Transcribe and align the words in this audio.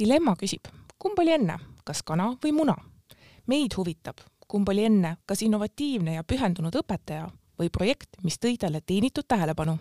dilemma 0.00 0.34
küsib, 0.40 0.68
kumb 0.98 1.18
oli 1.20 1.34
enne, 1.36 1.58
kas 1.84 2.02
kana 2.06 2.32
või 2.42 2.54
muna? 2.56 2.76
meid 3.50 3.74
huvitab, 3.74 4.20
kumb 4.48 4.68
oli 4.68 4.84
enne, 4.86 5.16
kas 5.26 5.40
innovatiivne 5.42 6.14
ja 6.14 6.22
pühendunud 6.24 6.76
õpetaja 6.82 7.24
või 7.58 7.70
projekt, 7.72 8.20
mis 8.22 8.38
tõi 8.38 8.54
talle 8.60 8.80
teenitud 8.80 9.26
tähelepanu. 9.28 9.74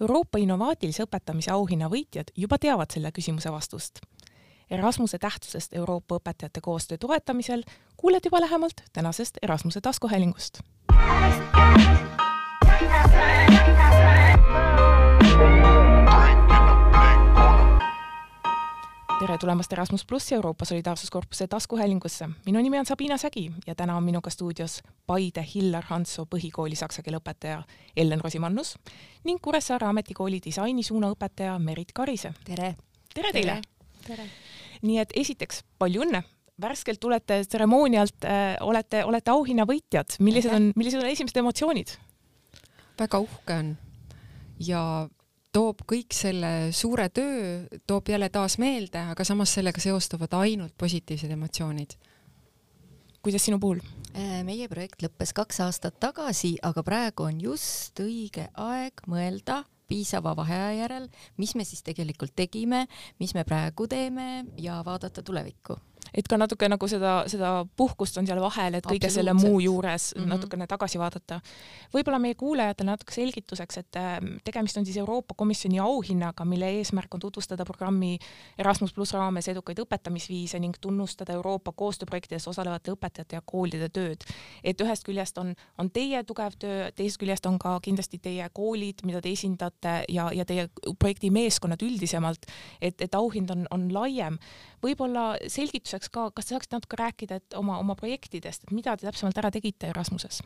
Euroopa 0.00 0.40
innovaatilise 0.42 1.04
õpetamise 1.06 1.52
auhinna 1.54 1.88
võitjad 1.92 2.32
juba 2.36 2.58
teavad 2.58 2.90
selle 2.90 3.12
küsimuse 3.14 3.52
vastust. 3.52 4.02
Erasmuse 4.70 5.20
tähtsusest 5.22 5.76
Euroopa 5.78 6.18
õpetajate 6.18 6.60
koostöö 6.60 6.98
toetamisel 6.98 7.62
kuuled 7.96 8.24
juba 8.24 8.40
lähemalt 8.42 8.82
tänasest 8.92 9.38
Erasmuse 9.42 9.80
taskuhäälingust 9.80 10.60
tere 19.26 19.38
tulemast 19.42 19.72
Erasmus 19.72 20.04
plussi 20.06 20.34
Euroopa 20.34 20.64
Solidaarsuskorpuse 20.64 21.46
taskuhäälingusse. 21.46 22.28
minu 22.46 22.60
nimi 22.60 22.78
on 22.78 22.86
Sabina 22.86 23.16
Sägi 23.16 23.52
ja 23.66 23.74
täna 23.74 23.96
on 23.96 24.02
minuga 24.02 24.30
stuudios 24.30 24.82
Paide 25.06 25.46
Hillar 25.54 25.84
Hanso 25.88 26.26
põhikooli 26.34 26.76
saksa 26.76 27.02
keele 27.02 27.18
õpetaja 27.18 27.62
Ellen 27.96 28.20
Rosimannus 28.20 28.76
ning 29.24 29.40
Kuressaare 29.42 29.86
Ametikooli 29.86 30.38
disainisuuna 30.44 31.10
õpetaja 31.10 31.58
Merit 31.58 31.90
Karise. 31.94 32.32
tere! 32.44 32.76
tere 33.14 33.32
teile! 33.32 33.58
tere! 34.06 34.28
nii 34.82 34.98
et 34.98 35.10
esiteks 35.14 35.64
palju 35.78 36.06
õnne, 36.06 36.22
värskelt 36.62 37.00
tulete 37.00 37.40
tseremoonialt 37.48 38.24
äh,, 38.24 38.54
olete, 38.60 39.04
olete 39.04 39.30
auhinnavõitjad, 39.30 40.20
millised 40.20 40.54
on, 40.54 40.70
millised 40.76 41.02
on 41.02 41.10
esimesed 41.10 41.42
emotsioonid? 41.42 41.96
väga 42.98 43.18
uhke 43.26 43.58
on 43.58 43.76
ja 44.62 45.08
toob 45.56 45.86
kõik 45.88 46.12
selle 46.12 46.50
suure 46.76 47.06
töö, 47.14 47.64
toob 47.88 48.10
jälle 48.12 48.28
taas 48.32 48.58
meelde, 48.60 49.00
aga 49.12 49.24
samas 49.24 49.54
sellega 49.56 49.80
seostuvad 49.80 50.34
ainult 50.36 50.74
positiivsed 50.78 51.32
emotsioonid. 51.32 51.96
kuidas 53.24 53.42
sinu 53.48 53.58
puhul? 53.58 53.80
Äh, 54.14 54.42
meie 54.44 54.68
projekt 54.68 55.02
lõppes 55.02 55.32
kaks 55.34 55.60
aastat 55.64 55.96
tagasi, 56.00 56.56
aga 56.62 56.84
praegu 56.84 57.24
on 57.26 57.40
just 57.40 57.98
õige 58.00 58.50
aeg 58.52 59.02
mõelda 59.08 59.64
piisava 59.88 60.36
vaheaja 60.36 60.76
järel, 60.82 61.08
mis 61.36 61.54
me 61.54 61.64
siis 61.64 61.82
tegelikult 61.82 62.36
tegime, 62.36 62.86
mis 63.18 63.34
me 63.34 63.44
praegu 63.44 63.88
teeme 63.88 64.44
ja 64.60 64.82
vaadata 64.84 65.22
tulevikku 65.22 65.78
et 66.14 66.28
ka 66.28 66.36
natuke 66.36 66.68
nagu 66.68 66.88
seda, 66.88 67.24
seda 67.30 67.52
puhkust 67.76 68.18
on 68.18 68.26
seal 68.26 68.40
vahel, 68.40 68.78
et 68.78 68.86
kõige 68.86 69.10
selle 69.12 69.34
muu 69.36 69.60
juures 69.60 70.12
mm 70.14 70.22
-hmm. 70.22 70.28
natukene 70.28 70.66
tagasi 70.66 70.98
vaadata. 70.98 71.40
võib-olla 71.94 72.18
meie 72.18 72.34
kuulajatele 72.34 72.90
natuke 72.90 73.12
selgituseks, 73.12 73.78
et 73.78 73.96
ähm, 73.96 74.36
tegemist 74.44 74.76
on 74.76 74.84
siis 74.84 74.96
Euroopa 74.96 75.34
Komisjoni 75.36 75.78
auhinnaga, 75.78 76.44
mille 76.44 76.70
eesmärk 76.78 77.14
on 77.14 77.20
tutvustada 77.20 77.64
programmi 77.64 78.18
Erasmus 78.58 78.92
pluss 78.92 79.12
raames 79.12 79.48
edukaid 79.48 79.78
õpetamisviise 79.78 80.58
ning 80.58 80.76
tunnustada 80.80 81.32
Euroopa 81.32 81.72
koostööprojektides 81.72 82.48
osalevate 82.48 82.92
õpetajate 82.92 83.36
ja 83.36 83.42
koolide 83.44 83.88
tööd. 83.88 84.24
et 84.64 84.80
ühest 84.80 85.04
küljest 85.04 85.38
on, 85.38 85.54
on 85.78 85.90
teie 85.90 86.22
tugev 86.24 86.56
töö, 86.58 86.90
teisest 86.96 87.20
küljest 87.20 87.46
on 87.46 87.58
ka 87.58 87.78
kindlasti 87.80 88.18
teie 88.18 88.48
koolid, 88.52 89.02
mida 89.04 89.20
te 89.20 89.32
esindate 89.32 90.04
ja, 90.08 90.28
ja 90.32 90.44
teie 90.44 90.68
projekti 90.98 91.30
meeskonnad 91.30 91.82
üldisemalt, 91.82 92.48
et, 92.80 93.00
et 93.00 93.14
auhind 93.14 93.50
on, 93.50 93.66
on 93.70 93.88
laiem. 93.92 94.38
võib-olla 94.82 95.36
selgituseks 95.50 96.05
lõpetuseks 96.06 96.12
ka, 96.12 96.30
kas 96.34 96.46
te 96.46 96.54
saaksite 96.54 96.76
natuke 96.76 96.96
rääkida, 97.00 97.40
et 97.40 97.54
oma, 97.58 97.78
oma 97.78 97.96
projektidest, 97.96 98.64
et 98.64 98.72
mida 98.74 98.96
te 98.96 99.06
täpsemalt 99.06 99.38
ära 99.38 99.50
tegite 99.50 99.90
Erasmuses? 99.90 100.42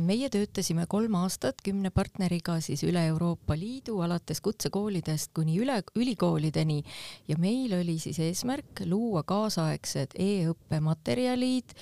meie 0.00 0.26
töötasime 0.32 0.86
kolm 0.90 1.14
aastat 1.20 1.60
kümne 1.62 1.92
partneriga 1.94 2.56
siis 2.64 2.80
üle 2.82 3.02
Euroopa 3.06 3.54
Liidu, 3.54 4.00
alates 4.02 4.40
kutsekoolidest 4.42 5.30
kuni 5.36 5.58
üle 5.60 5.76
ülikoolideni 5.94 6.80
ja 7.28 7.36
meil 7.38 7.76
oli 7.76 7.98
siis 8.00 8.18
eesmärk 8.24 8.82
luua 8.88 9.22
kaasaegsed 9.22 10.16
e-õppematerjalid, 10.18 11.76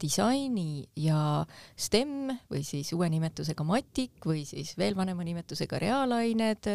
disaini 0.00 0.88
ja 0.96 1.44
STEM 1.76 2.32
või 2.50 2.64
siis 2.66 2.90
uue 2.96 3.10
nimetusega 3.12 3.68
matik 3.68 4.26
või 4.26 4.42
siis 4.48 4.72
veel 4.80 4.96
vanema 4.98 5.22
nimetusega 5.22 5.78
reaalained, 5.78 6.66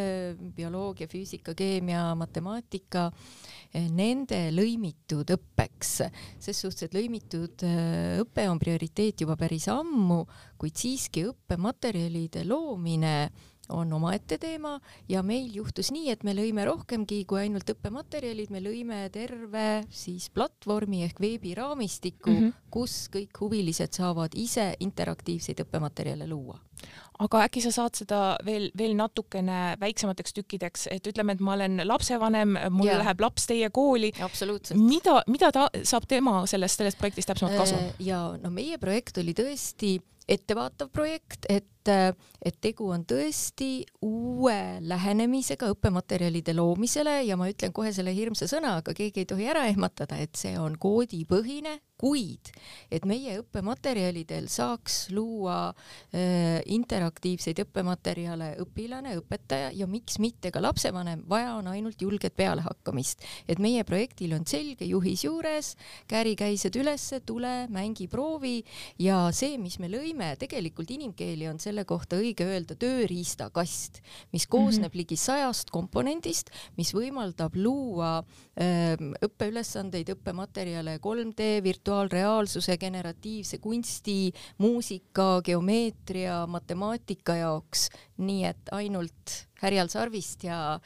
bioloogia, 0.56 1.09
füüsika, 1.12 1.57
keemia, 1.57 2.13
matemaatika 2.16 3.09
nende 3.91 4.40
lõimitud 4.56 5.30
õppeks, 5.36 5.91
ses 6.41 6.62
suhtes, 6.62 6.88
et 6.88 6.96
lõimitud 6.96 7.66
äh, 7.68 8.22
õpe 8.24 8.47
on 8.50 8.62
prioriteet 8.62 9.25
juba 9.25 9.38
päris 9.40 9.68
ammu, 9.72 10.24
kuid 10.62 10.78
siiski 10.80 11.25
õppematerjalide 11.31 12.46
loomine 12.47 13.16
on 13.70 13.94
omaette 13.94 14.38
teema 14.42 14.80
ja 15.09 15.24
meil 15.24 15.50
juhtus 15.53 15.92
nii, 15.96 16.09
et 16.14 16.24
me 16.24 16.36
lõime 16.38 16.66
rohkemgi 16.68 17.24
kui 17.30 17.46
ainult 17.46 17.70
õppematerjalid, 17.76 18.52
me 18.53 18.62
lõime 18.64 19.06
terve 19.14 19.86
siis 19.90 20.30
platvormi 20.36 21.03
ehk 21.08 21.22
veebiraamistiku 21.22 22.30
mm, 22.30 22.38
-hmm. 22.44 22.70
kus 22.70 23.09
kõik 23.14 23.42
huvilised 23.42 23.94
saavad 23.94 24.36
ise 24.36 24.74
interaktiivseid 24.80 25.66
õppematerjale 25.66 26.30
luua 26.30 26.59
aga 27.24 27.46
äkki 27.46 27.62
sa 27.64 27.72
saad 27.72 27.96
seda 27.98 28.20
veel, 28.46 28.68
veel 28.78 28.96
natukene 28.98 29.75
väiksemateks 29.81 30.36
tükkideks, 30.36 30.88
et 30.92 31.08
ütleme, 31.08 31.36
et 31.36 31.44
ma 31.44 31.54
olen 31.56 31.80
lapsevanem, 31.88 32.58
mul 32.75 32.90
ja. 32.90 32.98
läheb 33.00 33.24
laps 33.24 33.48
teie 33.48 33.70
kooli. 33.74 34.12
mida, 34.75 35.22
mida 35.31 35.52
ta 35.56 35.68
saab 35.84 36.08
tema 36.12 36.42
sellest, 36.50 36.81
sellest 36.81 37.00
projektist 37.00 37.31
täpsemalt 37.31 37.58
kasu? 37.58 37.80
Äh, 37.80 38.04
ja 38.12 38.20
no 38.42 38.52
meie 38.52 38.80
projekt 38.81 39.18
oli 39.22 39.36
tõesti 39.38 39.98
ettevaatav 40.28 40.91
projekt, 40.94 41.46
et 41.50 41.66
et 41.86 42.56
tegu 42.66 42.88
on 42.90 43.03
tõesti 43.06 43.84
uue 44.02 44.56
lähenemisega 44.81 45.68
õppematerjalide 45.69 46.56
loomisele 46.58 47.19
ja 47.28 47.38
ma 47.38 47.46
ütlen 47.52 47.69
kohe 47.78 47.91
selle 47.94 48.09
hirmsa 48.16 48.47
sõna, 48.50 48.80
aga 48.80 48.96
keegi 48.97 49.22
ei 49.22 49.28
tohi 49.30 49.46
ära 49.52 49.68
ehmatada, 49.69 50.18
et 50.18 50.34
see 50.34 50.56
on 50.58 50.80
koodipõhine, 50.81 51.75
kuid 51.97 52.51
et 52.94 53.06
meie 53.07 53.38
õppematerjalidel 53.41 54.47
saaks 54.51 55.09
luua 55.16 55.69
äh, 55.69 56.61
interaktiivseid 56.72 57.59
õppematerjale 57.66 58.51
õpilane, 58.63 59.16
õpetaja 59.19 59.72
ja 59.75 59.88
miks 59.89 60.19
mitte 60.23 60.51
ka 60.53 60.61
lapsevanem, 60.63 61.23
vaja 61.29 61.56
on 61.59 61.69
ainult 61.72 62.01
julget 62.01 62.35
pealehakkamist. 62.38 63.23
et 63.47 63.59
meie 63.59 63.83
projektil 63.88 64.35
on 64.38 64.45
selge 64.47 64.85
juhis 64.85 65.25
juures, 65.25 65.73
kärikäised 66.11 66.75
ülesse, 66.75 67.22
tule, 67.25 67.67
mängi, 67.72 68.07
proovi 68.12 68.59
ja 69.00 69.29
see, 69.35 69.57
mis 69.62 69.79
me 69.79 69.89
lõime, 69.91 70.33
tegelikult 70.39 70.91
inimkeeli 70.91 71.50
on 71.50 71.59
selle 71.59 71.85
kohta 71.85 72.19
õige 72.19 72.47
öelda 72.47 72.75
tööriistakast, 72.79 74.01
mis 74.33 74.47
koosneb 74.47 74.91
mm 74.91 74.91
-hmm. 74.91 74.97
ligi 75.03 75.17
sajast 75.17 75.72
komponendist, 75.72 76.51
mis 76.77 76.94
võimaldab 76.94 77.56
luua 77.56 78.23
ähm, 78.59 79.13
õppeülesandeid, 79.23 80.12
õppematerjale 80.16 81.00
3D 81.00 81.63
virtuaalselt 81.63 81.84
virtuaalreaalsuse, 81.85 82.78
generatiivse 82.78 83.57
kunsti, 83.57 84.34
muusika, 84.57 85.41
geomeetria, 85.46 86.47
matemaatika 86.47 87.35
jaoks, 87.35 87.90
nii 88.18 88.46
et 88.46 88.72
ainult 88.72 89.35
härjal 89.62 89.88
sarvist 89.94 90.44
ja, 90.44 90.79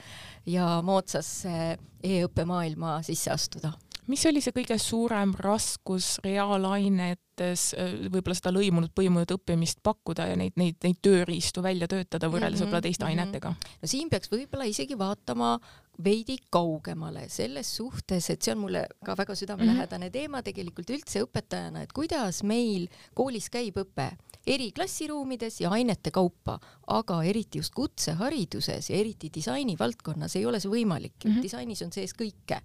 ja 0.45 0.81
moodsasse 0.83 1.77
e-õppemaailma 2.03 2.99
sisse 3.07 3.31
astuda 3.31 3.71
mis 4.09 4.25
oli 4.29 4.41
see 4.43 4.55
kõige 4.55 4.77
suurem 4.81 5.33
raskus 5.37 6.17
reaalainetes 6.25 7.73
võib-olla 8.09 8.35
seda 8.35 8.51
lõimunud, 8.51 8.91
põimunud 8.95 9.31
õppimist 9.37 9.83
pakkuda 9.85 10.27
ja 10.31 10.39
neid, 10.39 10.57
neid, 10.59 10.79
neid 10.83 10.99
tööriistu 11.05 11.63
välja 11.63 11.87
töötada 11.87 12.27
võrreldes 12.27 12.59
mm 12.59 12.65
-hmm, 12.65 12.65
võib-olla 12.65 12.87
teiste 12.87 13.05
mm 13.05 13.11
-hmm. 13.11 13.19
ainetega? 13.19 13.53
no 13.81 13.91
siin 13.93 14.09
peaks 14.09 14.31
võib-olla 14.31 14.67
isegi 14.67 14.97
vaatama 14.97 15.59
veidi 16.03 16.37
kaugemale 16.49 17.27
selles 17.29 17.75
suhtes, 17.75 18.29
et 18.29 18.41
see 18.41 18.53
on 18.55 18.63
mulle 18.63 18.85
ka 19.05 19.17
väga 19.17 19.35
südamelähedane 19.35 20.05
mm 20.05 20.09
-hmm. 20.09 20.13
teema 20.13 20.43
tegelikult 20.43 20.89
üldse 20.89 21.23
õpetajana, 21.23 21.83
et 21.83 21.93
kuidas 21.93 22.43
meil 22.43 22.87
koolis 23.13 23.49
käib 23.49 23.77
õpe 23.77 24.11
eri 24.47 24.72
klassiruumides 24.72 25.59
ja 25.61 25.72
ainete 25.75 26.11
kaupa, 26.11 26.57
aga 26.88 27.19
eriti 27.27 27.59
just 27.59 27.73
kutsehariduses 27.77 28.89
ja 28.89 28.97
eriti 28.97 29.29
disaini 29.33 29.75
valdkonnas 29.79 30.35
ei 30.39 30.45
ole 30.45 30.59
see 30.59 30.72
võimalik 30.72 31.18
mm. 31.24 31.31
-hmm. 31.31 31.41
disainis 31.44 31.81
on 31.86 31.91
sees 31.94 32.13
kõike, 32.18 32.62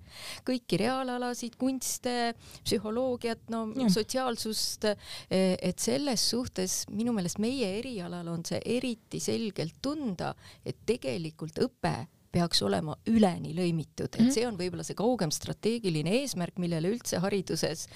kõiki 0.46 0.78
reaalalasid, 0.80 1.56
kunste, 1.58 2.34
psühholoogiat, 2.64 3.48
no 3.50 3.66
ja. 3.76 3.90
sotsiaalsust, 3.90 4.84
e, 5.30 5.42
et 5.60 5.78
selles 5.78 6.30
suhtes 6.30 6.84
minu 6.90 7.12
meelest 7.12 7.38
meie 7.38 7.78
erialal 7.78 8.28
on 8.28 8.44
see 8.44 8.60
eriti 8.64 9.20
selgelt 9.20 9.80
tunda, 9.82 10.34
et 10.64 10.76
tegelikult 10.86 11.58
õpe 11.58 11.96
peaks 12.34 12.62
olema 12.66 12.96
üleni 13.10 13.54
lõimitud, 13.56 14.10
et 14.10 14.20
mhm. 14.20 14.32
see 14.34 14.46
on 14.48 14.58
võib-olla 14.58 14.86
see 14.86 14.98
kaugem 14.98 15.32
strateegiline 15.34 16.16
eesmärk, 16.20 16.58
millele 16.62 16.90
üldse 16.94 17.20
hariduses 17.22 17.86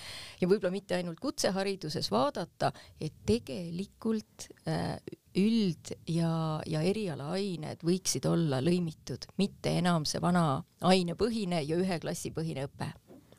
ja 0.40 0.48
võib-olla 0.48 0.72
mitte 0.74 0.98
ainult 0.98 1.20
kutsehariduses 1.22 2.10
vaadata, 2.14 2.72
et 3.00 3.16
tegelikult 3.28 4.48
äh, 4.68 4.96
üld- 5.38 5.94
ja, 6.10 6.32
ja 6.66 6.84
erialaained 6.86 7.84
võiksid 7.86 8.26
olla 8.30 8.62
lõimitud, 8.64 9.28
mitte 9.42 9.74
enam 9.82 10.06
see 10.08 10.22
vana 10.22 10.62
ainepõhine 10.86 11.62
ja 11.66 11.78
ühe 11.78 12.00
klassi 12.02 12.32
põhine 12.34 12.68
õpe 12.68 12.92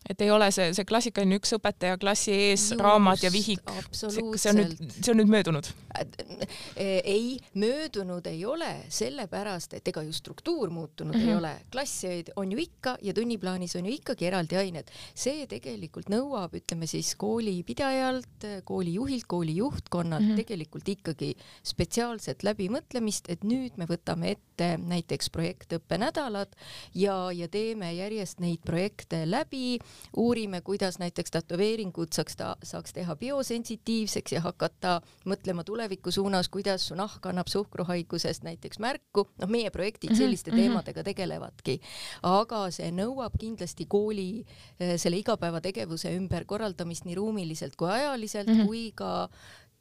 et 0.10 0.22
ei 0.26 0.32
ole 0.34 0.50
see, 0.52 0.72
see 0.74 0.88
klassikaline 0.90 1.38
üks 1.38 1.54
õpetaja 1.58 2.00
klassi 2.02 2.34
ees, 2.34 2.66
raamat 2.80 3.22
ja 3.24 3.30
vihik. 3.34 3.62
see 3.92 4.10
on 4.52 4.58
nüüd, 4.58 4.74
see 4.98 5.14
on 5.14 5.20
nüüd 5.22 5.30
möödunud? 5.30 5.70
Äh, 6.00 7.00
ei, 7.04 7.38
möödunud 7.60 8.26
ei 8.30 8.42
ole, 8.46 8.72
sellepärast 8.94 9.76
et 9.78 9.92
ega 9.92 10.02
ju 10.06 10.14
struktuur 10.16 10.74
muutunud 10.74 11.14
mm 11.14 11.22
-hmm. 11.22 11.28
ei 11.28 11.36
mhm. 11.36 11.38
ole. 11.38 11.54
klassi 11.72 12.24
on 12.36 12.52
ju 12.52 12.58
ikka 12.58 12.98
ja 13.02 13.14
tunniplaanis 13.14 13.76
on 13.76 13.86
ju 13.86 13.94
ikkagi 13.94 14.26
eraldi 14.26 14.58
ained. 14.58 14.90
see 15.14 15.46
tegelikult 15.48 16.10
nõuab, 16.10 16.56
ütleme 16.58 16.88
siis 16.88 17.16
koolipidajalt, 17.16 18.46
koolijuhilt, 18.64 19.26
kooli 19.28 19.56
juhtkonnalt 19.56 20.24
mm 20.24 20.32
-hmm. 20.32 20.36
tegelikult 20.36 20.90
ikkagi 20.90 21.36
spetsiaalset 21.64 22.44
läbimõtlemist, 22.44 23.30
et 23.30 23.44
nüüd 23.44 23.78
me 23.78 23.86
võtame 23.86 24.32
ette 24.32 24.78
näiteks 24.78 25.30
projektõppenädalad 25.30 26.56
ja, 26.96 27.32
ja 27.32 27.48
teeme 27.48 27.94
järjest 27.94 28.40
neid 28.40 28.60
projekte 28.66 29.24
läbi, 29.30 29.80
uurime, 30.18 30.62
kuidas 30.62 31.00
näiteks 31.00 31.32
tätoveeringut 31.32 32.14
saaks 32.14 32.36
ta, 32.36 32.56
saaks 32.64 32.94
teha 32.94 33.16
biosensitiivseks 33.16 34.32
ja 34.32 34.42
hakata 34.42 35.00
mõtlema 35.26 35.64
tuleviku 35.64 36.12
suunas, 36.12 36.50
kuidas 36.50 36.88
su 36.88 36.98
nahk 37.00 37.26
annab 37.26 37.48
suhkruhaigusest 37.48 38.44
näiteks 38.44 38.80
märku, 38.80 39.28
noh, 39.42 39.50
meie 39.50 39.70
projektid 39.70 40.12
mhm, 40.12 40.18
selliste 40.18 40.52
mm 40.52 40.58
-hmm. 40.58 40.62
teemadega 40.62 41.04
tegelevadki, 41.04 41.80
aga 42.24 42.66
see 42.72 42.92
nõuab 42.92 43.38
kindlasti 43.40 43.86
kooli 43.86 44.46
eh, 44.80 44.98
selle 44.98 45.18
igapäevategevuse 45.18 46.16
ümberkorraldamist 46.16 47.06
nii 47.06 47.16
ruumiliselt 47.16 47.76
kui 47.76 47.90
ajaliselt 47.92 48.48
mm 48.48 48.54
-hmm. 48.54 48.66
kui 48.66 48.92
ka 48.96 49.30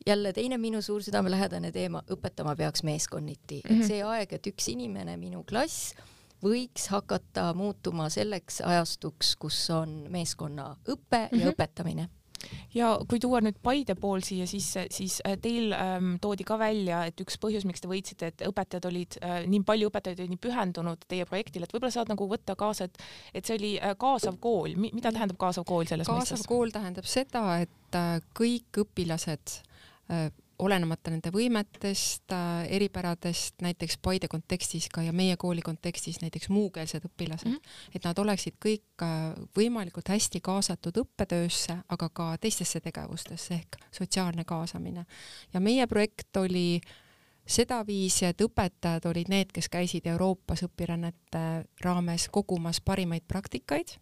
jälle 0.07 0.33
teine 0.33 0.59
minu 0.59 0.83
suur 0.83 1.03
südamelähedane 1.03 1.73
teema, 1.73 2.03
õpetama 2.11 2.57
peaks 2.57 2.83
meeskonniti 2.83 3.61
mm, 3.65 3.69
-hmm. 3.69 3.73
et 3.73 3.79
mhm. 3.79 3.87
see 3.87 4.03
aeg, 4.05 4.33
et 4.33 4.47
üks 4.47 4.69
inimene, 4.69 5.17
minu 5.17 5.45
klass, 5.45 5.95
võiks 6.45 6.89
hakata 6.93 7.51
muutuma 7.55 8.09
selleks 8.13 8.61
ajastuks, 8.67 9.37
kus 9.37 9.59
on 9.75 10.07
meeskonnaõpe 10.13 11.25
mm 11.25 11.35
-hmm. 11.35 11.43
ja 11.43 11.53
õpetamine 11.53 12.09
ja 12.75 12.91
kui 13.09 13.21
tuua 13.23 13.41
nüüd 13.45 13.59
Paide 13.63 13.95
pool 13.99 14.23
siia 14.27 14.47
sisse, 14.49 14.87
siis 14.95 15.19
äh, 15.27 15.37
teil 15.43 15.73
ähm, 15.77 16.15
toodi 16.23 16.47
ka 16.49 16.59
välja, 16.61 17.03
et 17.09 17.21
üks 17.21 17.39
põhjus, 17.41 17.67
miks 17.69 17.83
te 17.83 17.91
võitsite, 17.91 18.33
et 18.33 18.45
õpetajad 18.49 18.89
olid 18.91 19.19
äh,, 19.23 19.39
nii 19.51 19.63
palju 19.67 19.91
õpetajaid 19.91 20.33
nii 20.33 20.41
pühendunud 20.43 21.07
teie 21.11 21.27
projektile, 21.29 21.69
et 21.69 21.75
võib-olla 21.75 21.95
saad 21.95 22.13
nagu 22.13 22.29
võtta 22.31 22.57
kaasa, 22.59 22.89
et 22.89 22.99
et 23.35 23.49
see 23.49 23.59
oli 23.59 23.73
äh, 23.81 23.95
kaasav 23.99 24.39
kool, 24.43 24.77
mida 24.79 25.13
tähendab 25.13 25.39
kaasav 25.41 25.67
kool 25.69 25.89
selles 25.91 26.07
kaasav 26.09 26.23
mõistes? 26.23 26.37
kaasav 26.39 26.53
kool 26.53 26.75
tähendab 26.75 27.09
seda, 27.09 27.45
et 27.65 27.99
äh, 27.99 28.21
kõik 28.39 28.83
õpilased 28.85 29.59
äh, 30.13 30.29
olenemata 30.59 31.11
nende 31.11 31.31
võimetest, 31.35 32.33
äh, 32.35 32.67
eripäradest, 32.75 33.61
näiteks 33.63 33.99
Paide 34.03 34.29
kontekstis 34.29 34.89
ka 34.93 35.03
ja 35.03 35.13
meie 35.13 35.37
kooli 35.37 35.63
kontekstis 35.63 36.21
näiteks 36.23 36.49
muukeelsed 36.49 37.05
õpilased 37.07 37.49
mm, 37.49 37.55
-hmm. 37.55 37.91
et 37.95 38.05
nad 38.05 38.19
oleksid 38.19 38.59
kõik 38.65 39.03
äh, 39.03 39.35
võimalikult 39.59 40.09
hästi 40.09 40.41
kaasatud 40.41 41.03
õppetöösse, 41.05 41.79
aga 41.89 42.09
ka 42.09 42.37
teistesse 42.41 42.81
tegevustesse 42.81 43.55
ehk 43.55 43.77
sotsiaalne 43.91 44.45
kaasamine. 44.45 45.07
ja 45.55 45.61
meie 45.61 45.87
projekt 45.87 46.37
oli 46.37 46.81
sedaviisi, 47.47 48.25
et 48.25 48.41
õpetajad 48.41 49.07
olid 49.09 49.29
need, 49.29 49.53
kes 49.53 49.69
käisid 49.69 50.07
Euroopas 50.07 50.63
õpirännete 50.63 51.65
raames 51.81 52.29
kogumas 52.29 52.81
parimaid 52.81 53.25
praktikaid 53.29 53.97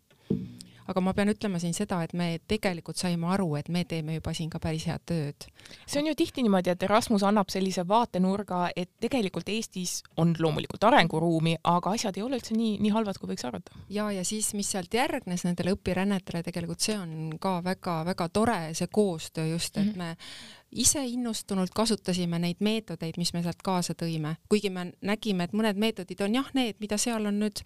aga 0.86 1.02
ma 1.02 1.14
pean 1.16 1.30
ütlema 1.32 1.60
siin 1.62 1.74
seda, 1.76 2.02
et 2.04 2.14
me 2.16 2.38
tegelikult 2.48 2.98
saime 3.00 3.28
aru, 3.34 3.48
et 3.58 3.68
me 3.72 3.84
teeme 3.88 4.16
juba 4.18 4.34
siin 4.36 4.50
ka 4.52 4.60
päris 4.62 4.86
head 4.86 5.02
tööd. 5.06 5.48
see 5.86 6.00
on 6.00 6.10
ju 6.10 6.14
tihti 6.14 6.44
niimoodi, 6.46 6.70
et 6.70 6.82
Erasmus 6.82 7.24
annab 7.26 7.50
sellise 7.52 7.86
vaatenurga, 7.88 8.70
et 8.76 8.90
tegelikult 9.00 9.48
Eestis 9.48 10.02
on 10.16 10.34
loomulikult 10.38 10.84
arenguruumi, 10.84 11.56
aga 11.64 11.94
asjad 11.96 12.16
ei 12.16 12.22
ole 12.26 12.40
üldse 12.40 12.56
nii, 12.56 12.76
nii 12.82 12.94
halvad, 12.94 13.18
kui 13.18 13.32
võiks 13.32 13.46
arvata. 13.48 13.76
ja, 13.88 14.10
ja 14.14 14.24
siis, 14.24 14.52
mis 14.54 14.70
sealt 14.70 14.94
järgnes 14.94 15.46
nendele 15.46 15.74
õpirännetele, 15.76 16.42
tegelikult 16.46 16.80
see 16.80 16.98
on 16.98 17.36
ka 17.40 17.58
väga-väga 17.64 18.28
tore, 18.28 18.60
see 18.74 18.86
koostöö 18.92 19.46
just, 19.52 19.76
et 19.76 19.84
mm 19.84 19.92
-hmm. 19.92 19.96
me 19.96 20.16
ise 20.70 21.04
innustunult 21.06 21.70
kasutasime 21.74 22.38
neid 22.42 22.60
meetodeid, 22.60 23.18
mis 23.20 23.32
me 23.34 23.42
sealt 23.44 23.62
kaasa 23.64 23.94
tõime, 23.98 24.36
kuigi 24.48 24.70
me 24.70 24.90
nägime, 25.00 25.46
et 25.46 25.54
mõned 25.56 25.78
meetodid 25.80 26.20
on 26.26 26.34
jah, 26.34 26.48
need, 26.54 26.80
mida 26.80 26.98
seal 27.00 27.26
on 27.26 27.38
nüüd 27.40 27.62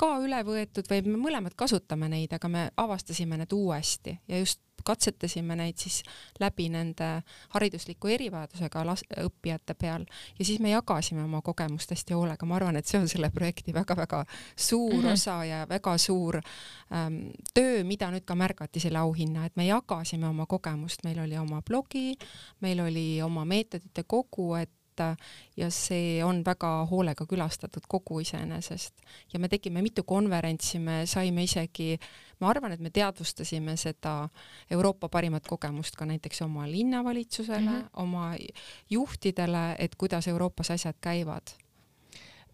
ka 0.00 0.16
üle 0.22 0.40
võetud 0.46 0.88
või 0.90 1.02
me 1.06 1.18
mõlemad 1.28 1.56
kasutame 1.58 2.08
neid, 2.10 2.32
aga 2.34 2.50
me 2.50 2.68
avastasime 2.76 3.38
need 3.40 3.52
uuesti. 3.52 4.18
Ja 4.28 4.38
just 4.42 4.62
katsetasime 4.84 5.56
neid 5.56 5.80
siis 5.80 6.02
läbi 6.40 6.68
nende 6.72 7.08
haridusliku 7.54 8.10
erivajadusega 8.14 8.84
las-, 8.86 9.06
õppijate 9.24 9.74
peal 9.78 10.06
ja 10.38 10.44
siis 10.44 10.60
me 10.60 10.70
jagasime 10.70 11.24
oma 11.24 11.42
kogemust 11.42 11.90
hästi 11.90 12.14
hoolega, 12.14 12.46
ma 12.46 12.58
arvan, 12.60 12.76
et 12.76 12.86
see 12.86 13.00
on 13.00 13.08
selle 13.10 13.30
projekti 13.34 13.74
väga-väga 13.74 14.24
suur 14.56 14.94
mm 14.94 15.02
-hmm. 15.02 15.12
osa 15.12 15.44
ja 15.44 15.66
väga 15.68 15.98
suur 15.98 16.36
ähm, 16.36 17.20
töö, 17.54 17.84
mida 17.84 18.10
nüüd 18.10 18.24
ka 18.24 18.34
märgati 18.34 18.80
selle 18.80 18.98
auhinna, 18.98 19.46
et 19.46 19.56
me 19.56 19.66
jagasime 19.66 20.28
oma 20.28 20.46
kogemust, 20.46 21.04
meil 21.04 21.18
oli 21.18 21.38
oma 21.38 21.62
blogi, 21.62 22.14
meil 22.60 22.80
oli 22.80 23.22
oma 23.22 23.44
meetodite 23.44 24.02
kogu, 24.02 24.54
et 24.54 24.70
võtta 24.94 25.16
ja 25.56 25.70
see 25.70 26.22
on 26.24 26.42
väga 26.44 26.86
hoolega 26.90 27.26
külastatud 27.26 27.84
kogu 27.88 28.20
iseenesest. 28.20 28.94
ja 29.32 29.38
me 29.38 29.48
tegime 29.48 29.82
mitu 29.82 30.04
konverentsi, 30.04 30.78
me 30.78 31.06
saime 31.06 31.44
isegi, 31.44 31.98
ma 32.40 32.50
arvan, 32.50 32.72
et 32.72 32.80
me 32.80 32.90
teadvustasime 32.90 33.76
seda 33.76 34.28
Euroopa 34.70 35.08
parimat 35.08 35.46
kogemust 35.46 35.96
ka 35.96 36.04
näiteks 36.06 36.42
oma 36.42 36.66
linnavalitsusele 36.66 37.60
mm, 37.60 37.82
-hmm. 37.82 37.90
oma 37.92 38.34
juhtidele, 38.90 39.76
et 39.78 39.94
kuidas 39.96 40.28
Euroopas 40.28 40.70
asjad 40.70 40.96
käivad 41.00 41.63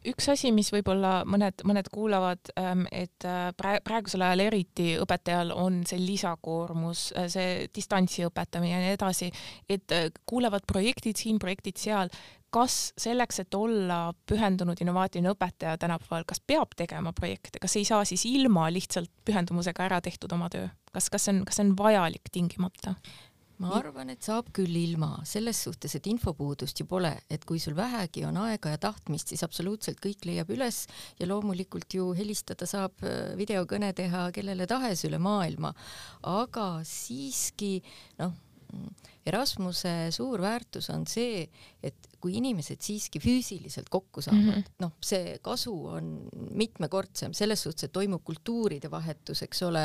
üks 0.08 0.28
asi, 0.32 0.50
mis 0.54 0.70
võib-olla 0.72 1.20
mõned, 1.28 1.64
mõned 1.68 1.90
kuulavad, 1.92 2.52
ähm, 2.60 2.86
et 2.92 3.26
äh, 3.28 3.50
praegusel 3.56 4.24
ajal 4.24 4.44
eriti 4.46 4.94
õpetajal 5.00 5.52
on 5.54 5.82
see 5.88 6.00
lisakoormus, 6.02 7.10
äh, 7.18 7.28
see 7.32 7.70
distantsi 7.74 8.24
õpetamine 8.28 8.74
ja 8.74 8.82
nii 8.82 8.96
edasi, 8.96 9.30
et 9.68 9.96
äh, 9.96 10.08
kuulevad 10.28 10.66
projektid 10.68 11.20
siin, 11.20 11.40
projektid 11.42 11.80
seal. 11.80 12.12
kas 12.50 12.92
selleks, 12.98 13.38
et 13.38 13.54
olla 13.54 14.08
pühendunud 14.26 14.80
innovaatiline 14.82 15.30
õpetaja 15.30 15.76
tänapäeval, 15.78 16.24
kas 16.26 16.40
peab 16.42 16.72
tegema 16.74 17.12
projekte, 17.14 17.60
kas 17.62 17.76
ei 17.78 17.84
saa 17.86 18.02
siis 18.04 18.24
ilma 18.26 18.64
lihtsalt 18.74 19.10
pühendumusega 19.24 19.84
ära 19.84 20.00
tehtud 20.02 20.32
oma 20.34 20.48
töö, 20.50 20.66
kas, 20.90 21.06
kas 21.14 21.28
see 21.28 21.36
on, 21.36 21.44
kas 21.46 21.60
see 21.60 21.68
on 21.68 21.76
vajalik 21.78 22.26
tingimata? 22.34 22.96
Ma 23.60 23.74
arvan, 23.76 24.10
et 24.12 24.24
saab 24.24 24.50
küll 24.56 24.76
ilma, 24.82 25.10
selles 25.28 25.58
suhtes, 25.66 25.94
et 25.96 26.06
infopuudust 26.10 26.80
ju 26.80 26.86
pole, 26.88 27.12
et 27.30 27.44
kui 27.48 27.60
sul 27.62 27.76
vähegi 27.78 28.24
on 28.28 28.38
aega 28.40 28.74
ja 28.74 28.80
tahtmist, 28.80 29.32
siis 29.32 29.44
absoluutselt 29.46 30.00
kõik 30.02 30.24
leiab 30.28 30.52
üles 30.54 30.86
ja 31.20 31.28
loomulikult 31.28 31.94
ju 31.94 32.10
helistada 32.16 32.68
saab, 32.70 32.96
äh, 33.04 33.34
videokõne 33.40 33.92
teha 33.96 34.28
kellele 34.36 34.68
tahes 34.70 35.04
üle 35.08 35.20
maailma. 35.20 35.74
aga 36.22 36.80
siiski 36.84 37.80
noh, 38.18 38.32
Erasmuse 39.26 40.08
suur 40.14 40.40
väärtus 40.40 40.88
on 40.94 41.02
see, 41.08 41.42
et 41.84 42.06
kui 42.20 42.36
inimesed 42.38 42.80
siiski 42.84 43.20
füüsiliselt 43.20 43.90
kokku 43.92 44.22
saavad 44.24 44.40
mm 44.40 44.50
-hmm., 44.52 44.76
noh, 44.84 44.92
see 45.04 45.38
kasu 45.42 45.74
on 45.96 46.08
mitmekordsem 46.56 47.34
selles 47.36 47.62
suhtes, 47.62 47.84
et 47.84 47.92
toimub 47.92 48.24
kultuuride 48.24 48.90
vahetus, 48.90 49.42
eks 49.42 49.62
ole, 49.68 49.84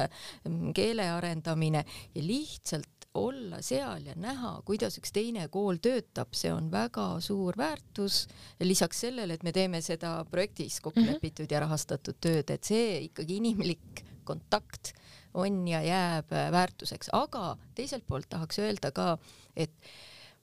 keele 0.76 1.10
arendamine 1.12 1.86
ja 2.16 2.24
lihtsalt 2.24 2.95
olla 3.16 3.62
seal 3.66 4.06
ja 4.10 4.16
näha, 4.20 4.58
kuidas 4.66 5.00
üks 5.00 5.14
teine 5.16 5.48
kool 5.52 5.80
töötab, 5.84 6.34
see 6.36 6.52
on 6.54 6.72
väga 6.72 7.20
suur 7.24 7.58
väärtus. 7.58 8.26
lisaks 8.60 9.06
sellele, 9.06 9.34
et 9.34 9.44
me 9.44 9.52
teeme 9.56 9.82
seda 9.82 10.18
projektis 10.32 10.80
kokku 10.82 11.02
mhm. 11.02 11.14
lepitud 11.14 11.52
ja 11.52 11.60
rahastatud 11.64 12.20
tööd, 12.22 12.50
et 12.50 12.64
see 12.64 13.06
ikkagi 13.10 13.40
inimlik 13.42 14.04
kontakt 14.26 14.94
on 15.34 15.68
ja 15.68 15.82
jääb 15.84 16.32
väärtuseks, 16.52 17.10
aga 17.14 17.56
teiselt 17.76 18.06
poolt 18.08 18.30
tahaks 18.30 18.60
öelda 18.60 18.92
ka, 18.96 19.18
et 19.56 19.74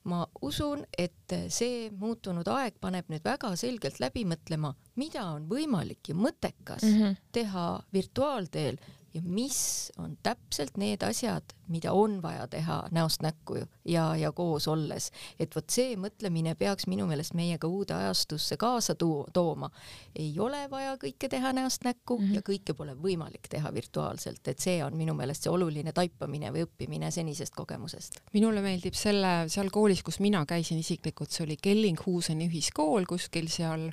ma 0.05 0.25
usun, 0.43 0.85
et 0.99 1.35
see 1.52 1.87
muutunud 1.99 2.49
aeg 2.50 2.79
paneb 2.83 3.09
nüüd 3.12 3.25
väga 3.25 3.52
selgelt 3.59 4.00
läbi 4.02 4.25
mõtlema, 4.29 4.73
mida 4.99 5.25
on 5.35 5.47
võimalik 5.50 6.11
ja 6.11 6.17
mõttekas 6.19 6.83
mm 6.83 6.99
-hmm. 6.99 7.17
teha 7.33 7.67
virtuaalteel 7.93 8.81
ja 9.14 9.21
mis 9.25 9.92
on 9.99 10.16
täpselt 10.23 10.76
need 10.81 11.02
asjad, 11.04 11.52
mida 11.69 11.92
on 11.92 12.21
vaja 12.23 12.47
teha 12.49 12.78
näost 12.90 13.23
näkku 13.23 13.57
ja, 13.85 14.04
ja 14.16 14.33
koos 14.33 14.69
olles. 14.69 15.11
et 15.40 15.54
vot 15.57 15.71
see 15.71 15.97
mõtlemine 16.00 16.54
peaks 16.59 16.87
minu 16.87 17.07
meelest 17.07 17.35
meiega 17.35 17.69
uude 17.69 17.95
ajastusse 17.95 18.57
kaasa 18.57 18.95
tuo, 18.95 19.26
tooma. 19.33 19.71
ei 20.16 20.33
ole 20.40 20.64
vaja 20.71 20.97
kõike 21.00 21.28
teha 21.28 21.52
näost 21.52 21.85
näkku 21.85 22.19
mm 22.19 22.25
-hmm. 22.25 22.35
ja 22.35 22.42
kõike 22.49 22.75
pole 22.76 22.95
võimalik 22.95 23.49
teha 23.49 23.75
virtuaalselt, 23.75 24.49
et 24.49 24.59
see 24.59 24.85
on 24.85 24.97
minu 24.97 25.14
meelest 25.14 25.42
see 25.42 25.52
oluline 25.52 25.92
taipamine 25.92 26.52
või 26.52 26.64
õppimine 26.66 27.11
senisest 27.11 27.54
kogemusest. 27.54 28.21
minule 28.33 28.62
meeldib 28.62 28.95
selle, 28.95 29.49
seal 29.49 29.71
koolis, 29.71 30.02
kus 30.02 30.21
mina 30.21 30.47
käisin 30.47 30.78
isiklikult, 30.78 31.31
see 31.31 31.45
oli 31.45 31.57
Kellinghuseni 31.57 32.49
ühiskool 32.49 33.07
kuskil 33.07 33.49
seal 33.49 33.90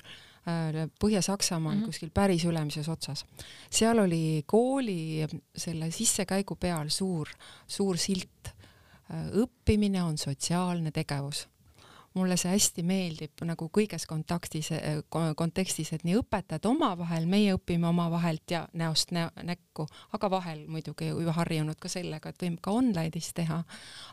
Põhja-Saksamaal 1.00 1.74
mm 1.74 1.80
-hmm. 1.80 1.86
kuskil 1.86 2.10
päris 2.14 2.44
ülemises 2.44 2.88
otsas. 2.88 3.24
seal 3.70 3.98
oli 3.98 4.42
kooli 4.46 5.26
selle 5.56 5.90
sissekäigu 5.90 6.56
peal 6.56 6.88
suur, 6.88 7.28
suur 7.66 7.96
silt. 7.96 8.48
Äh, 9.10 9.26
õppimine 9.42 10.02
on 10.02 10.18
sotsiaalne 10.18 10.90
tegevus. 10.90 11.48
mulle 12.14 12.36
see 12.36 12.50
hästi 12.50 12.82
meeldib 12.82 13.42
nagu 13.46 13.68
kõiges 13.70 14.06
kontaktis, 14.06 14.68
kontekstis, 15.36 15.92
et 15.92 16.02
nii 16.04 16.16
õpetajad 16.18 16.66
omavahel, 16.66 17.26
meie 17.26 17.54
õpime 17.54 17.86
omavahelt 17.86 18.50
ja 18.50 18.68
näost 18.72 19.12
näo, 19.14 19.28
näkku, 19.42 19.86
aga 20.12 20.30
vahel 20.30 20.64
muidugi 20.66 21.06
juba 21.06 21.32
harjunud 21.32 21.78
ka 21.78 21.88
sellega, 21.88 22.28
et 22.28 22.42
võime 22.42 22.58
ka 22.60 22.70
online'is 22.70 23.30
teha, 23.34 23.62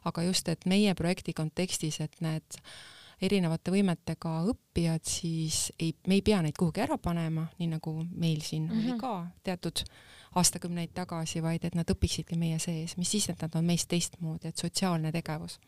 aga 0.06 0.24
just, 0.24 0.48
et 0.48 0.66
meie 0.66 0.94
projekti 0.94 1.34
kontekstis, 1.34 2.00
et 2.02 2.22
need 2.22 2.62
erinevate 3.22 3.72
võimetega 3.74 4.34
õppijad, 4.52 5.06
siis 5.08 5.72
ei, 5.80 5.96
me 6.08 6.20
ei 6.20 6.22
pea 6.22 6.42
neid 6.46 6.58
kuhugi 6.60 6.84
ära 6.84 7.00
panema, 7.02 7.48
nii 7.60 7.72
nagu 7.72 7.96
meil 8.12 8.42
siin 8.42 8.68
mm 8.68 8.70
-hmm. 8.70 8.80
oli 8.80 8.92
mhm. 8.92 9.00
ka 9.00 9.28
teatud 9.44 9.84
aastakümneid 10.36 10.94
tagasi, 10.94 11.42
vaid 11.42 11.66
et 11.66 11.76
nad 11.76 11.90
õpiksidki 11.90 12.38
meie 12.38 12.60
sees, 12.60 12.98
mis 12.98 13.12
siis, 13.12 13.30
et 13.30 13.42
nad 13.42 13.56
on 13.56 13.66
meist 13.66 13.88
teistmoodi, 13.90 14.48
et 14.48 14.58
sotsiaalne 14.58 15.12
tegevus 15.12 15.60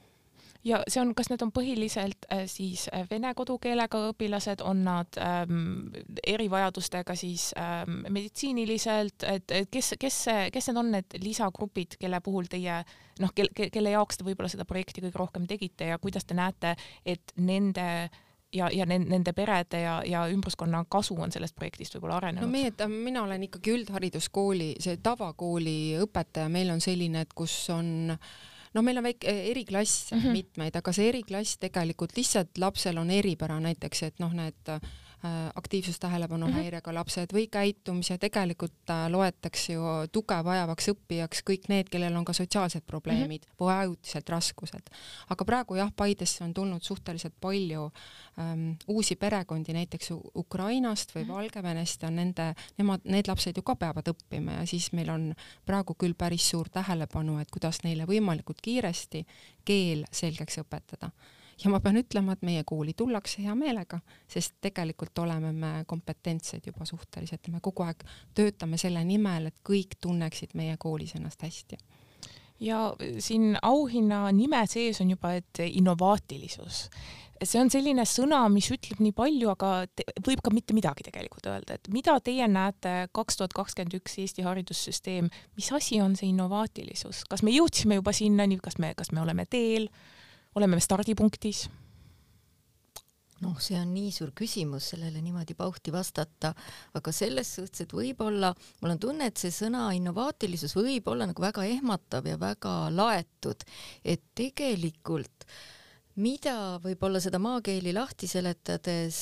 ja 0.64 0.82
see 0.88 1.02
on, 1.02 1.14
kas 1.16 1.30
need 1.32 1.44
on 1.44 1.52
põhiliselt 1.56 2.28
äh, 2.34 2.44
siis 2.52 2.88
äh, 2.94 3.06
vene 3.10 3.32
kodukeelega 3.38 4.02
õpilased, 4.12 4.64
on 4.66 4.84
nad 4.88 5.20
ähm, 5.24 5.90
erivajadustega 6.28 7.16
siis 7.16 7.50
ähm, 7.60 8.02
meditsiiniliselt, 8.10 9.24
et, 9.24 9.54
kes, 9.72 9.94
kes 10.00 10.22
kes 10.52 10.70
need 10.70 10.82
on 10.82 10.92
need 10.98 11.20
lisagrupid, 11.24 11.96
kelle 12.00 12.20
puhul 12.24 12.50
teie 12.52 12.82
noh, 13.20 13.36
kel-, 13.36 13.52
kelle 13.56 13.96
jaoks 13.96 14.20
te 14.20 14.28
võib-olla 14.28 14.52
seda 14.52 14.68
projekti 14.68 15.04
kõige 15.06 15.20
rohkem 15.20 15.48
tegite 15.48 15.94
ja 15.94 16.00
kuidas 16.02 16.28
te 16.28 16.38
näete, 16.38 16.76
et 17.06 17.34
nende 17.40 17.88
ja, 18.54 18.70
ja 18.74 18.86
nende 18.90 19.34
perede 19.38 19.84
ja, 19.84 20.00
ja 20.06 20.28
ümbruskonna 20.32 20.84
kasu 20.92 21.16
on 21.22 21.32
sellest 21.32 21.56
projektist 21.56 21.96
võib-olla 21.96 22.20
arenenud? 22.20 22.48
no 22.48 22.52
meie, 22.52 22.74
mina 22.92 23.24
olen 23.24 23.48
ikkagi 23.48 23.78
üldhariduskooli, 23.78 24.74
see 24.84 25.00
tavakooli 25.04 26.00
õpetaja, 26.04 26.52
meil 26.52 26.74
on 26.74 26.84
selline, 26.84 27.24
et 27.24 27.36
kus 27.38 27.62
on 27.74 28.18
äh, 28.18 28.32
noh, 28.74 28.86
meil 28.86 29.02
on 29.02 29.08
väike 29.10 29.34
eriklasse 29.52 30.16
mm 30.16 30.22
-hmm. 30.22 30.40
mitmeid, 30.40 30.76
aga 30.76 30.94
see 30.94 31.10
eriklass 31.10 31.58
tegelikult 31.58 32.18
lihtsalt 32.18 32.58
lapsel 32.58 32.98
on 32.98 33.12
eripära 33.12 33.60
näiteks, 33.60 34.04
et 34.04 34.20
noh, 34.20 34.34
need 34.34 34.74
aktiivsustähelepanuhäirega 35.56 36.92
mm 36.92 36.92
-hmm. 36.92 36.96
lapsed 36.96 37.34
või 37.34 37.48
käitumise, 37.52 38.18
tegelikult 38.18 38.90
äh, 38.90 39.10
loetakse 39.12 39.74
ju 39.74 39.82
tuge 40.12 40.38
vajavaks 40.44 40.88
õppijaks 40.94 41.44
kõik 41.50 41.68
need, 41.68 41.90
kellel 41.90 42.16
on 42.16 42.26
ka 42.26 42.34
sotsiaalsed 42.34 42.82
probleemid 42.88 43.42
mm 43.42 43.52
-hmm. 43.52 43.60
või 43.60 43.74
ajutiselt 43.80 44.30
raskused. 44.30 44.90
aga 45.30 45.46
praegu 45.46 45.76
jah, 45.76 45.92
Paidesse 45.96 46.44
on 46.44 46.54
tulnud 46.54 46.82
suhteliselt 46.82 47.34
palju 47.42 47.92
ähm, 48.40 48.72
uusi 48.88 49.16
perekondi 49.16 49.74
näiteks 49.74 50.12
Ukrainast 50.36 51.16
või 51.16 51.24
mm 51.24 51.30
-hmm. 51.30 51.34
Valgevenest 51.34 52.02
ja 52.02 52.10
nende, 52.10 52.54
nemad, 52.78 53.02
need 53.04 53.28
lapsed 53.28 53.58
ju 53.58 53.62
ka 53.62 53.76
peavad 53.76 54.08
õppima 54.08 54.52
ja 54.52 54.66
siis 54.66 54.92
meil 54.92 55.10
on 55.10 55.34
praegu 55.66 55.94
küll 55.94 56.14
päris 56.14 56.50
suur 56.50 56.70
tähelepanu, 56.70 57.40
et 57.40 57.52
kuidas 57.52 57.84
neile 57.84 58.06
võimalikult 58.06 58.62
kiiresti 58.62 59.26
keel 59.66 60.06
selgeks 60.12 60.58
õpetada 60.58 61.12
ja 61.64 61.72
ma 61.72 61.80
pean 61.84 62.00
ütlema, 62.00 62.36
et 62.36 62.44
meie 62.46 62.64
kooli 62.68 62.94
tullakse 62.98 63.44
hea 63.44 63.56
meelega, 63.58 64.00
sest 64.30 64.58
tegelikult 64.64 65.18
oleme 65.24 65.52
me 65.54 65.72
kompetentsed 65.88 66.68
juba 66.72 66.88
suhteliselt, 66.88 67.50
me 67.52 67.62
kogu 67.64 67.86
aeg 67.88 68.04
töötame 68.38 68.80
selle 68.80 69.04
nimel, 69.08 69.50
et 69.50 69.64
kõik 69.66 69.98
tunneksid 70.02 70.56
meie 70.60 70.78
koolis 70.80 71.16
ennast 71.20 71.44
hästi. 71.46 71.80
Ja 72.60 72.90
siin 73.24 73.56
auhinna 73.64 74.26
nime 74.36 74.66
sees 74.68 75.00
on 75.02 75.14
juba, 75.14 75.34
et 75.40 75.62
innovaatilisus. 75.64 76.90
see 77.40 77.56
on 77.62 77.70
selline 77.72 78.04
sõna, 78.04 78.42
mis 78.52 78.68
ütleb 78.68 79.00
nii 79.00 79.14
palju, 79.16 79.48
aga 79.54 79.86
võib 80.26 80.42
ka 80.44 80.52
mitte 80.52 80.76
midagi 80.76 81.06
tegelikult 81.08 81.48
öelda, 81.48 81.78
et 81.80 81.88
mida 81.88 82.18
teie 82.20 82.48
näete 82.52 83.08
kaks 83.16 83.40
tuhat 83.40 83.56
kakskümmend 83.56 83.96
üks 83.96 84.18
Eesti 84.20 84.44
haridussüsteem, 84.44 85.30
mis 85.56 85.72
asi 85.72 86.02
on 86.04 86.18
see 86.20 86.34
innovaatilisus, 86.34 87.24
kas 87.32 87.44
me 87.48 87.56
jõudsime 87.56 88.02
juba 88.02 88.12
sinnani, 88.12 88.60
kas 88.60 88.76
me, 88.78 88.92
kas 88.92 89.14
me 89.16 89.24
oleme 89.24 89.48
teel? 89.48 89.88
Oleme 90.56 90.80
me 90.80 90.84
stardipunktis? 90.84 91.68
noh, 93.40 93.56
see 93.64 93.78
on 93.80 93.94
nii 93.96 94.10
suur 94.12 94.34
küsimus, 94.36 94.90
sellele 94.92 95.22
niimoodi 95.24 95.56
pauhti 95.56 95.94
vastata, 95.96 96.52
aga 97.00 97.12
selles 97.16 97.54
suhtes, 97.56 97.86
et 97.86 97.94
võib-olla 97.96 98.50
mul 98.82 98.92
on 98.92 99.00
tunne, 99.00 99.30
et 99.32 99.40
see 99.40 99.54
sõna 99.56 99.86
innovaatilisus 99.96 100.76
võib 100.76 101.08
olla 101.08 101.30
nagu 101.30 101.42
väga 101.42 101.64
ehmatav 101.64 102.28
ja 102.28 102.36
väga 102.42 102.74
laetud, 102.92 103.64
et 104.04 104.26
tegelikult 104.36 105.48
mida 106.20 106.82
võib-olla 106.84 107.22
seda 107.24 107.40
maakeeli 107.40 107.94
lahti 107.96 108.28
seletades 108.28 109.22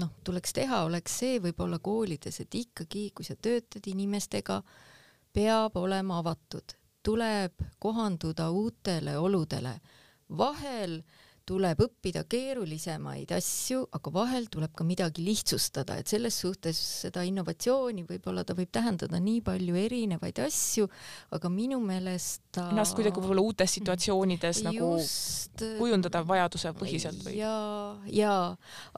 noh, 0.00 0.12
tuleks 0.24 0.54
teha, 0.56 0.84
oleks 0.88 1.18
see 1.22 1.40
võib-olla 1.42 1.78
koolides, 1.84 2.40
et 2.40 2.54
ikkagi, 2.62 3.10
kui 3.14 3.26
sa 3.26 3.36
töötad 3.36 3.86
inimestega, 3.92 4.62
peab 5.32 5.76
olema 5.80 6.20
avatud, 6.22 6.76
tuleb 7.04 7.60
kohanduda 7.82 8.48
uutele 8.52 9.18
oludele 9.18 9.76
vahel 10.38 11.00
tuleb 11.48 11.80
õppida 11.82 12.22
keerulisemaid 12.30 13.32
asju, 13.34 13.82
aga 13.96 14.12
vahel 14.14 14.46
tuleb 14.52 14.74
ka 14.78 14.84
midagi 14.86 15.24
lihtsustada, 15.26 15.96
et 15.98 16.10
selles 16.10 16.36
suhtes 16.38 16.78
seda 17.02 17.24
innovatsiooni 17.26 18.04
võib-olla 18.06 18.44
ta 18.46 18.54
võib 18.58 18.70
tähendada 18.74 19.18
nii 19.22 19.40
palju 19.46 19.78
erinevaid 19.82 20.38
asju, 20.44 20.86
aga 21.34 21.50
minu 21.52 21.80
meelest 21.82 22.44
ta 22.54 22.68
ennast 22.70 22.94
kuidagi 22.98 23.18
võib-olla 23.18 23.46
uutes 23.48 23.74
situatsioonides 23.78 24.62
nagu 24.68 24.92
just, 25.00 25.58
nagu 25.58 25.80
kujundada 25.82 26.22
vajaduse 26.28 26.74
põhiselt 26.78 27.26
või? 27.26 27.40
ja, 27.40 27.56
ja 28.06 28.36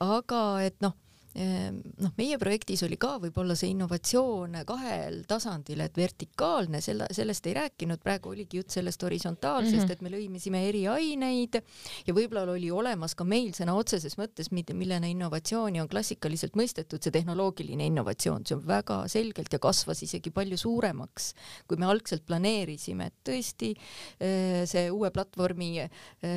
aga 0.05 0.45
et 0.67 0.77
noh, 0.85 0.97
noh, 1.35 2.13
meie 2.19 2.39
projektis 2.39 2.85
oli 2.87 2.97
ka 3.01 3.17
võib-olla 3.23 3.57
see 3.59 3.73
innovatsioon 3.73 4.61
kahel 4.67 5.23
tasandil, 5.29 5.81
et 5.83 5.97
vertikaalne, 5.99 6.79
selle, 6.85 7.09
sellest 7.15 7.49
ei 7.51 7.57
rääkinud, 7.59 7.99
praegu 8.03 8.31
oligi 8.31 8.61
jutt 8.61 8.75
sellest 8.75 9.03
horisontaalsest 9.03 9.75
mm, 9.75 9.89
-hmm. 9.89 9.93
et 9.93 10.05
me 10.05 10.13
lõimisime 10.13 10.63
eriaineid 10.69 11.59
ja 12.07 12.15
võib-olla 12.15 12.55
oli 12.55 12.71
olemas 12.71 13.17
ka 13.19 13.27
meil 13.27 13.51
sõna 13.57 13.75
otseses 13.75 14.17
mõttes, 14.19 14.51
millena 14.53 15.11
innovatsiooni 15.11 15.81
on 15.83 15.89
klassikaliselt 15.89 16.55
mõistetud, 16.59 17.03
see 17.03 17.15
tehnoloogiline 17.15 17.87
innovatsioon, 17.91 18.47
see 18.47 18.57
on 18.57 18.67
väga 18.67 19.03
selgelt 19.09 19.53
ja 19.53 19.59
kasvas 19.59 20.03
isegi 20.07 20.31
palju 20.31 20.57
suuremaks, 20.61 21.33
kui 21.67 21.81
me 21.81 21.87
algselt 21.91 22.25
planeerisime, 22.27 23.11
et 23.11 23.17
tõesti 23.27 23.73
eh, 24.21 24.63
see 24.71 24.91
uue 24.91 25.11
platvormi 25.15 25.71
eh, 25.83 25.91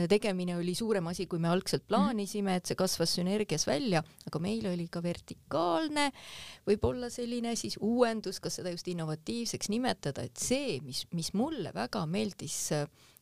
tegemine 0.09 0.57
oli 0.57 0.75
suurem 0.75 1.07
asi, 1.07 1.27
kui 1.27 1.39
me 1.39 1.51
algselt 1.53 1.83
mhm. 1.83 1.87
plaanisime, 1.93 2.57
et 2.57 2.65
see 2.65 2.79
kasvas 2.79 3.13
sünergias 3.17 3.67
välja, 3.67 4.03
aga 4.27 4.41
meil 4.43 4.65
oli 4.71 4.86
ka 4.91 5.01
vertikaalne, 5.03 6.09
võib-olla 6.67 7.11
selline 7.13 7.55
siis 7.59 7.77
uuendus, 7.81 8.41
kas 8.43 8.59
seda 8.59 8.73
just 8.73 8.87
innovatiivseks 8.91 9.71
nimetada, 9.73 10.25
et 10.27 10.39
see, 10.41 10.79
mis, 10.85 11.05
mis 11.15 11.33
mulle 11.37 11.73
väga 11.75 12.05
meeldis, 12.09 12.57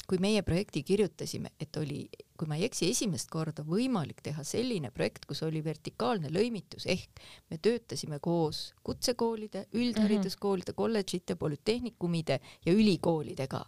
kui 0.06 0.20
meie 0.22 0.44
projekti 0.46 0.84
kirjutasime, 0.86 1.52
et 1.60 1.78
oli, 1.82 2.04
kui 2.38 2.50
ma 2.50 2.60
ei 2.60 2.68
eksi, 2.68 2.92
esimest 2.94 3.32
korda 3.34 3.66
võimalik 3.66 4.22
teha 4.26 4.44
selline 4.46 4.92
projekt, 4.94 5.26
kus 5.26 5.42
oli 5.48 5.64
vertikaalne 5.66 6.30
lõimitus. 6.34 6.86
Ehk 6.92 7.24
me 7.50 7.58
töötasime 7.58 8.20
koos 8.22 8.68
kutsekoolide, 8.86 9.66
üldhariduskoolide, 9.74 10.76
kolledžite, 10.78 11.40
polütehnikumide 11.42 12.38
ja 12.68 12.76
ülikoolidega. 12.76 13.64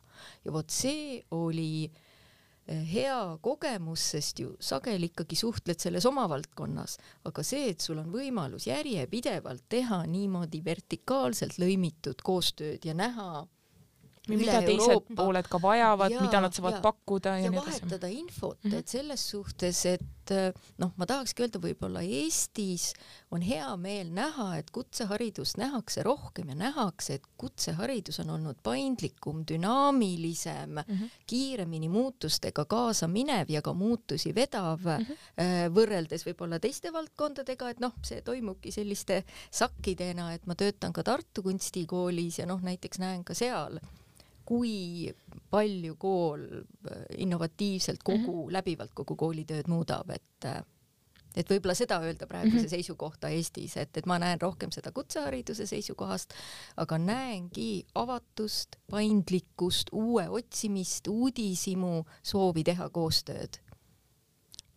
Ja 0.46 0.54
vot 0.54 0.70
see 0.74 1.24
oli 1.34 1.88
äh, 1.88 2.04
hea 2.68 3.38
kogemus, 3.42 4.04
sest 4.14 4.40
ju 4.40 4.56
sageli 4.60 5.12
ikkagi 5.12 5.38
suhtled 5.40 5.80
selles 5.80 6.06
oma 6.10 6.28
valdkonnas, 6.30 6.98
aga 7.30 7.44
see, 7.44 7.70
et 7.72 7.84
sul 7.84 8.02
on 8.02 8.10
võimalus 8.12 8.68
järjepidevalt 8.68 9.64
teha 9.70 10.02
niimoodi 10.10 10.64
vertikaalselt 10.66 11.60
lõimitud 11.62 12.24
koostööd 12.24 12.86
ja 12.86 12.96
näha 12.98 13.46
mida 14.28 14.60
teised 14.60 14.90
Euroopa. 14.90 15.16
pooled 15.16 15.48
ka 15.48 15.62
vajavad, 15.64 16.16
mida 16.20 16.42
nad 16.44 16.56
saavad 16.56 16.78
ja, 16.78 16.84
pakkuda 16.84 17.38
ja, 17.38 17.46
ja 17.46 17.52
nii 17.52 17.62
edasi. 17.62 17.82
vahetada 17.86 18.12
infot 18.12 18.64
mm, 18.64 18.72
-hmm. 18.72 18.80
et 18.80 18.88
selles 18.88 19.30
suhtes, 19.30 19.86
et 19.86 20.04
noh, 20.78 20.92
ma 20.98 21.08
tahakski 21.10 21.46
öelda, 21.46 21.60
võib-olla 21.62 22.02
Eestis 22.06 22.92
on 23.32 23.44
hea 23.46 23.68
meel 23.82 24.10
näha, 24.16 24.50
et 24.60 24.72
kutseharidust 24.76 25.60
nähakse 25.62 26.04
rohkem 26.06 26.50
ja 26.54 26.58
nähakse, 26.58 27.18
et 27.20 27.28
kutseharidus 27.38 28.22
on 28.24 28.32
olnud 28.38 28.62
paindlikum, 28.64 29.44
dünaamilisem 29.48 30.78
mm, 30.78 30.84
-hmm. 30.88 31.20
kiiremini 31.28 31.90
muutustega 31.90 32.66
kaasa 32.66 33.08
minev 33.08 33.50
ja 33.50 33.62
ka 33.62 33.74
muutusi 33.74 34.36
vedav 34.36 34.80
mm, 34.80 35.06
-hmm. 35.06 35.76
võrreldes 35.76 36.26
võib-olla 36.26 36.60
teiste 36.60 36.94
valdkondadega, 36.94 37.70
et 37.70 37.80
noh, 37.80 37.94
see 38.04 38.22
toimubki 38.22 38.72
selliste 38.72 39.24
sakkidena, 39.52 40.34
et 40.34 40.46
ma 40.46 40.56
töötan 40.56 40.94
ka 40.94 41.04
Tartu 41.04 41.44
Kunstikoolis 41.44 42.40
ja 42.40 42.46
noh, 42.46 42.62
näiteks 42.62 43.00
näen 43.00 43.24
ka 43.24 43.34
seal 43.34 43.80
kui 44.48 45.12
palju 45.52 45.98
kool 46.00 46.48
äh, 46.48 47.04
innovatiivselt 47.18 48.04
kogu 48.04 48.20
mm, 48.20 48.48
-hmm. 48.48 48.54
läbivalt 48.54 48.96
kogu 48.96 49.16
koolitööd 49.16 49.68
muudab, 49.68 50.10
et 50.16 50.46
äh, 50.46 50.64
et 51.38 51.50
võib-olla 51.52 51.76
seda 51.78 52.00
öelda 52.02 52.26
praeguse 52.28 52.56
mm 52.56 52.64
-hmm. 52.64 52.70
seisukohta 52.70 53.30
Eestis, 53.30 53.78
et, 53.78 53.98
et 53.98 54.06
ma 54.06 54.18
näen 54.20 54.42
rohkem 54.42 54.72
seda 54.72 54.92
kutsehariduse 54.92 55.66
seisukohast, 55.66 56.34
aga 56.78 56.98
näengi 56.98 57.86
avatust, 57.96 58.76
paindlikkust, 58.90 59.90
uue 59.92 60.30
otsimist, 60.30 61.08
uudishimu, 61.08 62.04
soovi 62.24 62.64
teha 62.64 62.90
koostööd 62.90 63.62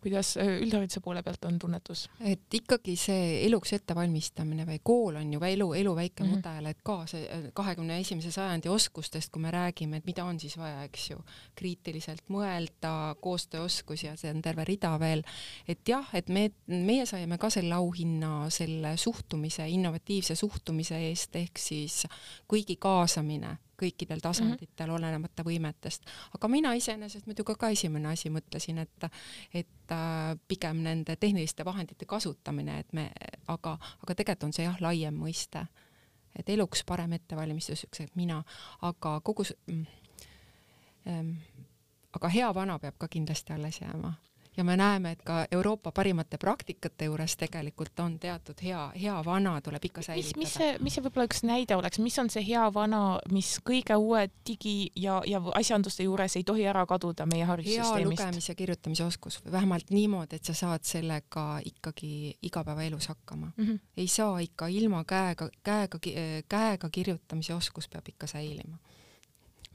kuidas 0.01 0.35
äh, 0.37 0.49
üldhariduse 0.63 1.01
poole 1.03 1.23
pealt 1.23 1.45
on 1.45 1.59
tunnetus? 1.59 2.07
et 2.19 2.53
ikkagi 2.53 2.95
see 2.99 3.45
eluks 3.45 3.73
ettevalmistamine 3.77 4.65
või 4.67 4.79
kool 4.83 5.19
on 5.21 5.33
ju 5.35 5.41
elu, 5.45 5.67
elu 5.81 5.95
väike 5.95 6.23
mm 6.23 6.29
-hmm. 6.29 6.41
mudel, 6.41 6.69
et 6.71 6.81
ka 6.83 6.97
see 7.09 7.27
äh, 7.27 7.47
kahekümne 7.53 7.99
esimese 7.99 8.31
sajandi 8.31 8.69
oskustest, 8.69 9.31
kui 9.31 9.41
me 9.41 9.51
räägime, 9.51 9.97
et 9.97 10.05
mida 10.05 10.25
on 10.25 10.39
siis 10.39 10.57
vaja, 10.57 10.83
eks 10.83 11.09
ju, 11.11 11.19
kriitiliselt 11.55 12.23
mõelda, 12.29 13.15
koostööoskusi 13.21 14.07
ja 14.07 14.15
see 14.17 14.33
on 14.33 14.41
terve 14.41 14.65
rida 14.65 14.97
veel, 14.99 15.23
et 15.67 15.87
jah, 15.87 16.09
et 16.13 16.29
me, 16.29 16.49
meie 16.67 17.05
saime 17.05 17.37
ka 17.37 17.49
selle 17.49 17.75
auhinna 17.75 18.49
selle 18.49 18.97
suhtumise, 18.97 19.67
innovatiivse 19.67 20.35
suhtumise 20.35 20.97
eest, 21.09 21.35
ehk 21.35 21.57
siis 21.57 22.07
kuigi 22.47 22.75
kaasamine 22.75 23.57
kõikidel 23.81 24.19
mhm. 24.19 24.23
tasanditel 24.27 24.87
mm, 24.87 24.91
-hmm. 24.91 24.95
olenemata 24.95 25.43
võimetest. 25.43 26.09
aga 26.35 26.47
mina 26.47 26.73
iseenesest 26.73 27.25
muidugi 27.25 27.55
ka 27.59 27.69
esimene 27.69 28.13
asi 28.13 28.29
mõtlesin, 28.29 28.77
et, 28.77 29.09
et 29.53 29.91
äh, 29.91 30.37
pigem 30.47 30.83
nende 30.83 31.15
tehniliste 31.15 31.65
vahendite 31.65 32.05
kasutamine, 32.05 32.79
et 32.79 32.93
me, 32.93 33.11
aga, 33.47 33.77
aga 34.03 34.15
tegelikult 34.15 34.43
on 34.43 34.53
see 34.53 34.65
jah, 34.65 34.77
laiem 34.81 35.15
mõiste. 35.15 35.65
et 36.35 36.49
eluks 36.49 36.83
parem 36.87 37.11
ettevalmistus, 37.11 37.83
ükskõik 37.83 38.15
mina, 38.15 38.43
aga 38.81 39.19
kogu 39.19 39.43
see 39.43 39.57
mm, 39.67 39.85
ähm, 41.07 41.31
aga 42.13 42.27
hea 42.27 42.53
vana 42.53 42.79
peab 42.79 42.97
ka 42.97 43.07
kindlasti 43.07 43.53
alles 43.53 43.81
jääma 43.81 44.13
ja 44.57 44.63
me 44.63 44.77
näeme, 44.77 45.11
et 45.11 45.21
ka 45.23 45.45
Euroopa 45.51 45.91
parimate 45.91 46.37
praktikate 46.37 47.05
juures 47.05 47.35
tegelikult 47.39 47.99
on 47.99 48.17
teatud 48.19 48.59
hea, 48.63 48.81
hea 49.01 49.15
vana 49.25 49.53
tuleb 49.61 49.85
ikka 49.85 50.01
säilitada. 50.01 50.39
mis 50.39 50.53
see, 50.53 50.71
mis 50.83 50.95
see 50.95 51.05
võib-olla 51.05 51.27
üks 51.29 51.43
näide 51.47 51.75
oleks, 51.75 51.99
mis 52.03 52.19
on 52.19 52.29
see 52.29 52.43
hea 52.47 52.65
vana, 52.73 53.01
mis 53.31 53.53
kõige 53.67 53.95
uue 53.95 54.27
digi 54.47 54.91
ja, 54.95 55.21
ja 55.27 55.41
asjanduste 55.55 56.03
juures 56.03 56.35
ei 56.35 56.43
tohi 56.43 56.67
ära 56.67 56.85
kaduda 56.85 57.25
meie 57.31 57.47
haridussüsteemist? 57.47 58.19
hea 58.19 58.27
lugemise, 58.27 58.55
kirjutamise 58.59 59.07
oskus 59.07 59.39
või 59.45 59.55
vähemalt 59.55 59.95
niimoodi, 59.95 60.41
et 60.41 60.51
sa 60.51 60.57
saad 60.57 60.83
sellega 60.87 61.47
ikkagi 61.65 62.37
igapäevaelus 62.41 63.07
hakkama 63.13 63.53
mm. 63.55 63.65
-hmm. 63.65 63.79
ei 63.97 64.07
saa 64.07 64.39
ikka 64.39 64.67
ilma 64.67 65.03
käega, 65.07 65.49
käega, 65.63 65.99
käega 66.49 66.89
kirjutamise 66.89 67.53
oskus 67.53 67.87
peab 67.87 68.07
ikka 68.07 68.27
säilima 68.27 68.77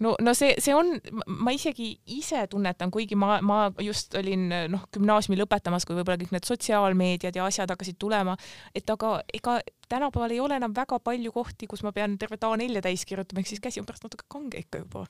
no, 0.05 0.15
no 0.21 0.35
see, 0.35 0.55
see 0.63 0.75
on, 0.77 0.95
ma 1.27 1.55
isegi 1.57 1.93
ise 2.17 2.45
tunnetan, 2.53 2.93
kuigi 2.95 3.19
ma, 3.19 3.39
ma 3.45 3.59
just 3.83 4.15
olin 4.19 4.49
noh, 4.73 4.87
gümnaasiumi 4.95 5.39
lõpetamas, 5.41 5.87
kui 5.87 5.97
võib-olla 5.99 6.21
kõik 6.21 6.35
need 6.37 6.49
sotsiaalmeediad 6.49 7.39
ja 7.39 7.49
asjad 7.49 7.73
hakkasid 7.73 7.99
tulema, 8.03 8.37
et 8.77 8.89
aga 8.93 9.19
ega 9.37 9.59
tänapäeval 9.89 10.35
ei 10.35 10.41
ole 10.43 10.59
enam 10.61 10.75
väga 10.77 10.99
palju 11.03 11.33
kohti, 11.33 11.69
kus 11.71 11.85
ma 11.87 11.95
pean 11.97 12.19
tervet 12.19 12.45
A4 12.45 12.83
täis 12.85 13.07
kirjutama, 13.09 13.43
ehk 13.43 13.53
siis 13.53 13.63
käsi 13.63 13.83
on 13.83 13.89
pärast 13.89 14.07
natuke 14.07 14.27
kange 14.33 14.65
ikka 14.65 14.83
juba 14.85 15.07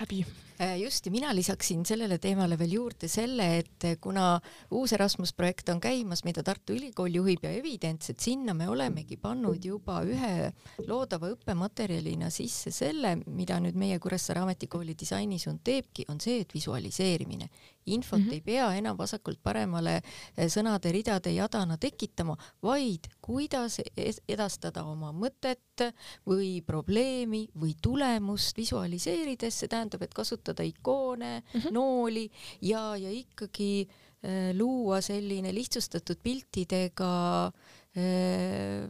häbi. 0.00 0.24
Äh, 0.60 0.76
just 0.82 1.06
ja 1.06 1.12
mina 1.12 1.34
lisaksin 1.34 1.86
sellele 1.86 2.18
teemale 2.18 2.58
veel 2.58 2.74
juurde 2.74 3.08
selle, 3.08 3.46
et 3.62 3.84
kuna 4.00 4.40
uus 4.76 4.92
Erasmus 4.92 5.32
projekt 5.32 5.68
on 5.72 5.80
käimas, 5.80 6.20
mida 6.24 6.42
Tartu 6.44 6.74
Ülikool 6.76 7.16
juhib 7.16 7.44
ja 7.46 7.52
Evidents, 7.56 8.10
et 8.12 8.20
sinna 8.20 8.54
me 8.54 8.68
olemegi 8.68 9.16
pannud 9.16 9.64
juba 9.64 10.02
ühe 10.04 10.50
loodava 10.88 11.30
õppematerjalina 11.32 12.28
sisse 12.32 12.72
selle, 12.76 13.14
mida 13.26 13.56
nüüd 13.60 13.78
meie 13.80 13.98
Kuressaare 13.98 14.44
Ametikooli 14.44 14.96
disainisund 15.00 15.64
teebki, 15.64 16.04
on 16.12 16.20
see, 16.20 16.42
et 16.44 16.52
visualiseerimine 16.54 17.48
infot 17.94 18.18
mm 18.18 18.26
-hmm. 18.26 18.32
ei 18.32 18.40
pea 18.40 18.68
enam 18.78 18.98
vasakult 18.98 19.40
paremale 19.42 19.96
eh, 20.00 20.48
sõnade 20.48 20.92
ridade 20.92 21.32
jadana 21.32 21.76
tekitama, 21.76 22.36
vaid 22.62 23.08
kuidas 23.20 23.80
edastada 24.28 24.84
oma 24.84 25.12
mõtet 25.12 25.86
või 26.26 26.60
probleemi 26.66 27.48
või 27.60 27.74
tulemust 27.82 28.56
visualiseerides, 28.56 29.58
see 29.60 29.68
tähendab, 29.68 30.02
et 30.02 30.14
kasutada 30.14 30.62
ikoone 30.62 31.40
mm, 31.40 31.60
-hmm. 31.60 31.72
nooli 31.72 32.30
ja, 32.60 32.96
ja 32.96 33.10
ikkagi 33.10 33.88
äh, 33.88 34.56
luua 34.56 35.00
selline 35.00 35.54
lihtsustatud 35.54 36.16
piltidega 36.22 37.52
äh, 37.96 38.88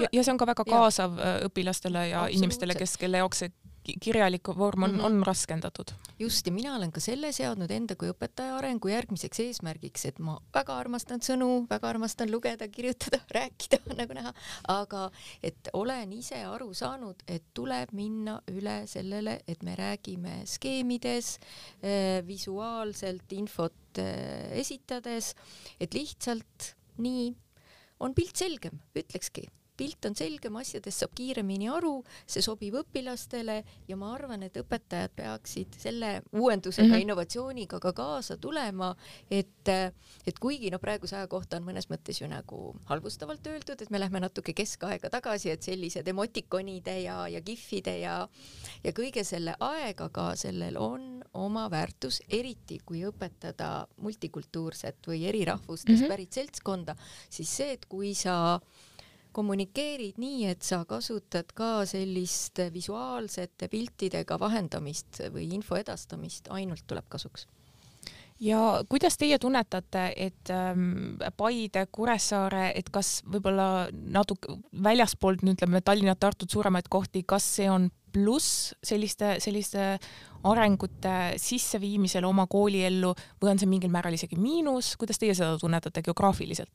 ja, 0.00 0.08
ja 0.12 0.24
see 0.24 0.32
on 0.32 0.38
ka 0.38 0.46
väga 0.46 0.64
kaasav 0.64 1.18
ja. 1.18 1.38
õpilastele 1.48 2.08
ja 2.08 2.26
inimestele, 2.28 2.74
kes, 2.74 2.96
kelle 2.96 3.18
jaoks 3.18 3.44
see 3.44 3.52
kirjalik 4.00 4.48
vorm 4.58 4.82
on 4.82 4.90
mm, 4.90 5.00
-hmm. 5.00 5.04
on 5.04 5.22
raskendatud. 5.26 5.92
just, 6.18 6.46
ja 6.46 6.52
mina 6.52 6.74
olen 6.76 6.92
ka 6.92 7.00
selle 7.00 7.32
seadnud 7.32 7.70
enda 7.70 7.96
kui 7.96 8.08
õpetaja 8.10 8.56
arengu 8.58 8.88
järgmiseks 8.88 9.40
eesmärgiks, 9.40 10.04
et 10.04 10.18
ma 10.18 10.38
väga 10.54 10.76
armastan 10.76 11.20
sõnu, 11.20 11.66
väga 11.70 11.88
armastan 11.88 12.30
lugeda, 12.30 12.68
kirjutada, 12.68 13.20
rääkida, 13.38 13.78
nagu 13.96 14.14
näha, 14.14 14.32
aga 14.68 15.10
et 15.42 15.68
olen 15.72 16.12
ise 16.12 16.44
aru 16.44 16.74
saanud, 16.74 17.22
et 17.28 17.44
tuleb 17.54 17.92
minna 17.92 18.40
üle 18.50 18.86
sellele, 18.86 19.40
et 19.48 19.62
me 19.62 19.76
räägime 19.76 20.42
skeemides, 20.46 21.38
eh, 21.82 22.22
visuaalselt 22.26 23.32
infot 23.32 23.98
eh, 23.98 24.58
esitades, 24.60 25.34
et 25.80 25.94
lihtsalt 25.94 26.74
nii 26.98 27.34
on 28.00 28.14
pilt 28.14 28.36
selgem, 28.36 28.80
ütlekski 28.96 29.46
pilt 29.76 30.08
on 30.08 30.16
selgem, 30.16 30.56
asjadest 30.56 31.02
saab 31.02 31.14
kiiremini 31.16 31.68
aru, 31.72 32.00
see 32.26 32.44
sobib 32.44 32.78
õpilastele 32.80 33.58
ja 33.88 33.98
ma 33.98 34.12
arvan, 34.14 34.46
et 34.46 34.56
õpetajad 34.60 35.14
peaksid 35.16 35.76
selle 35.80 36.22
uuendusega 36.32 36.86
mm, 36.86 36.92
-hmm. 36.92 37.06
innovatsiooniga 37.06 37.80
ka 37.80 37.92
kaasa 37.92 38.36
tulema, 38.36 38.94
et, 39.30 39.68
et 40.26 40.38
kuigi 40.40 40.70
no 40.70 40.78
praeguse 40.78 41.16
aja 41.16 41.26
kohta 41.26 41.60
on 41.60 41.68
mõnes 41.68 41.90
mõttes 41.90 42.20
ju 42.20 42.28
nagu 42.28 42.74
halvustavalt 42.90 43.46
öeldud, 43.46 43.82
et 43.82 43.90
me 43.90 44.00
lähme 44.00 44.20
natuke 44.20 44.52
keskaega 44.52 45.10
tagasi, 45.10 45.50
et 45.50 45.62
sellised 45.62 46.08
emotikonide 46.08 47.00
ja, 47.02 47.28
ja 47.28 47.40
kihvide 47.40 47.98
ja, 48.00 48.16
ja 48.84 48.92
kõige 48.92 49.24
selle 49.24 49.56
aegaga 49.60 50.32
sellel 50.36 50.76
on 50.80 51.22
oma 51.34 51.66
väärtus, 51.70 52.22
eriti 52.28 52.80
kui 52.84 53.04
õpetada 53.06 53.86
multikultuurset 54.02 55.08
või 55.08 55.24
eri 55.28 55.44
rahvustest 55.44 55.98
mm 55.98 56.04
-hmm. 56.04 56.08
pärit 56.08 56.32
seltskonda, 56.32 56.96
siis 57.30 57.56
see, 57.56 57.72
et 57.72 57.86
kui 57.86 58.14
sa 58.14 58.60
kommunikeerid 59.36 60.20
nii, 60.22 60.46
et 60.52 60.64
sa 60.64 60.80
kasutad 60.88 61.52
ka 61.56 61.84
sellist 61.88 62.62
visuaalsete 62.72 63.68
piltidega 63.72 64.40
vahendamist 64.40 65.20
või 65.34 65.50
info 65.58 65.76
edastamist, 65.80 66.48
ainult 66.56 66.86
tuleb 66.88 67.08
kasuks 67.12 67.46
ja 68.40 68.84
kuidas 68.88 69.16
teie 69.18 69.38
tunnetate, 69.38 70.12
et 70.16 70.50
ähm, 70.50 71.16
Paide, 71.36 71.86
Kuressaare, 71.92 72.70
et 72.76 72.90
kas 72.92 73.20
võib-olla 73.24 73.88
natuke 73.92 74.58
väljaspoolt, 74.84 75.44
ütleme 75.46 75.80
Tallinnat, 75.84 76.20
Tartut, 76.20 76.50
suuremaid 76.52 76.90
kohti, 76.92 77.24
kas 77.26 77.46
see 77.56 77.70
on 77.70 77.88
pluss 78.12 78.74
selliste, 78.84 79.36
selliste 79.44 79.96
arengute 80.46 81.16
sisseviimisel 81.40 82.24
oma 82.24 82.46
kooliellu 82.48 83.12
või 83.42 83.52
on 83.52 83.60
see 83.60 83.68
mingil 83.68 83.92
määral 83.92 84.16
isegi 84.16 84.38
miinus, 84.40 84.94
kuidas 85.00 85.20
teie 85.20 85.34
seda 85.36 85.56
tunnetate 85.60 86.04
geograafiliselt? 86.06 86.72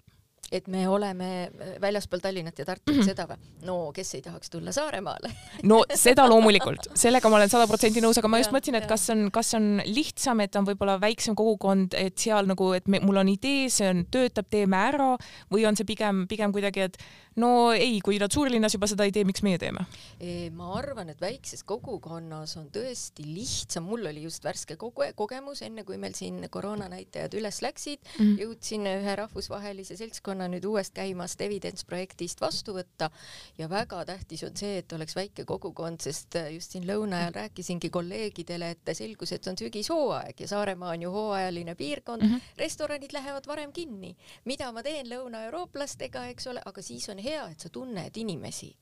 Et 0.52 0.68
me 0.68 0.84
oleme 0.90 1.30
äh, 1.44 1.74
väljaspool 1.82 2.20
Tallinnat 2.20 2.60
ja 2.60 2.66
Tartut 2.66 2.96
mm, 2.96 3.02
-hmm. 3.02 3.06
seda 3.06 3.28
või? 3.30 3.38
no 3.66 3.78
kes 3.96 4.16
ei 4.16 4.22
tahaks 4.22 4.50
tulla 4.50 4.72
Saaremaale 4.76 5.32
no 5.64 5.82
seda 5.96 6.28
loomulikult, 6.30 6.92
sellega 6.94 7.30
ma 7.30 7.40
olen 7.40 7.50
sada 7.50 7.68
protsenti 7.68 8.04
nõus, 8.04 8.20
aga 8.20 8.28
ma 8.28 8.42
just 8.42 8.52
mõtlesin, 8.52 8.78
et 8.82 8.88
kas 8.90 9.10
on, 9.14 9.30
kas 9.32 9.54
on 9.58 9.82
lihtsam, 9.86 10.40
et 10.40 10.56
on 10.56 10.68
võib-olla 10.68 11.00
väiksem 11.02 11.36
kogukond, 11.36 11.96
et 11.98 12.18
seal 12.20 12.50
nagu, 12.50 12.72
et 12.74 12.88
me, 12.88 13.00
mul 13.00 13.22
on 13.24 13.32
idee, 13.32 13.70
see 13.70 13.90
on, 13.90 14.06
töötab, 14.12 14.50
teeme 14.50 14.78
ära 14.78 15.16
või 15.52 15.66
on 15.68 15.76
see 15.80 15.88
pigem, 15.88 16.26
pigem 16.28 16.52
kuidagi, 16.52 16.88
et 16.90 16.98
no 17.40 17.72
ei, 17.72 18.00
kui 18.04 18.18
nad 18.20 18.34
suurlinnas 18.34 18.76
juba 18.76 18.90
seda 18.92 19.06
ei 19.08 19.14
tee, 19.16 19.24
miks 19.28 19.44
meie 19.46 19.60
teeme? 19.62 19.86
ma 20.56 20.72
arvan, 20.76 21.10
et 21.14 21.22
väikses 21.22 21.64
kogukonnas 21.68 22.58
on 22.60 22.68
tõesti 22.74 23.24
lihtsam, 23.26 23.88
mul 23.88 24.10
oli 24.10 24.26
just 24.26 24.44
värske 24.44 24.76
koge 24.80 25.12
kogemus, 25.18 25.62
enne 25.66 25.86
kui 25.88 25.98
meil 26.02 26.16
siin 26.18 26.42
koroonanäitajad 26.52 27.34
üles 27.40 27.62
läksid 27.64 28.02
mm, 28.02 28.18
-hmm. 28.20 28.42
jõudsin 28.44 28.88
ühe 28.92 29.16
rahvusvahelise 29.22 29.98
seltskonna 29.98 30.50
nüüd 30.52 30.66
uuest 30.68 30.94
käimast 30.98 31.42
Evidence 31.42 31.86
projektist 31.88 32.42
vastu 32.42 32.76
võtta 32.76 33.10
ja 33.58 33.70
väga 33.70 34.04
tähtis 34.06 34.44
on 34.44 34.56
see, 34.58 34.78
et 34.82 34.94
oleks 34.94 35.16
väike 35.16 35.46
kogukond, 35.46 36.02
sest 36.02 36.36
just 36.52 36.76
siin 36.76 36.88
lõuna 36.88 37.22
ajal 37.22 37.34
rääkisingi 37.40 37.90
kolleegidele, 37.90 38.72
et 38.76 38.94
selgus, 38.94 39.32
et 39.32 39.48
on 39.48 39.58
sügishooaeg 39.58 40.40
ja 40.40 40.48
Saaremaa 40.48 40.92
on 40.92 41.02
ju 41.02 41.12
hooajaline 41.12 41.76
piirkond 41.76 42.24
mm, 42.24 42.36
-hmm. 42.36 42.58
restoranid 42.58 43.14
lähevad 43.14 43.48
varem 43.48 43.72
kinni. 43.72 44.16
mida 44.46 44.72
ma 44.72 44.84
teen 44.84 45.08
lõunaeurooplastega, 45.10 46.26
eks 46.26 46.48
ole, 46.48 46.62
aga 46.66 46.82
siis 46.82 47.10
on 47.10 47.21
hea, 47.24 47.48
et 47.52 47.60
sa 47.60 47.70
tunned 47.70 48.18
inimesi. 48.18 48.76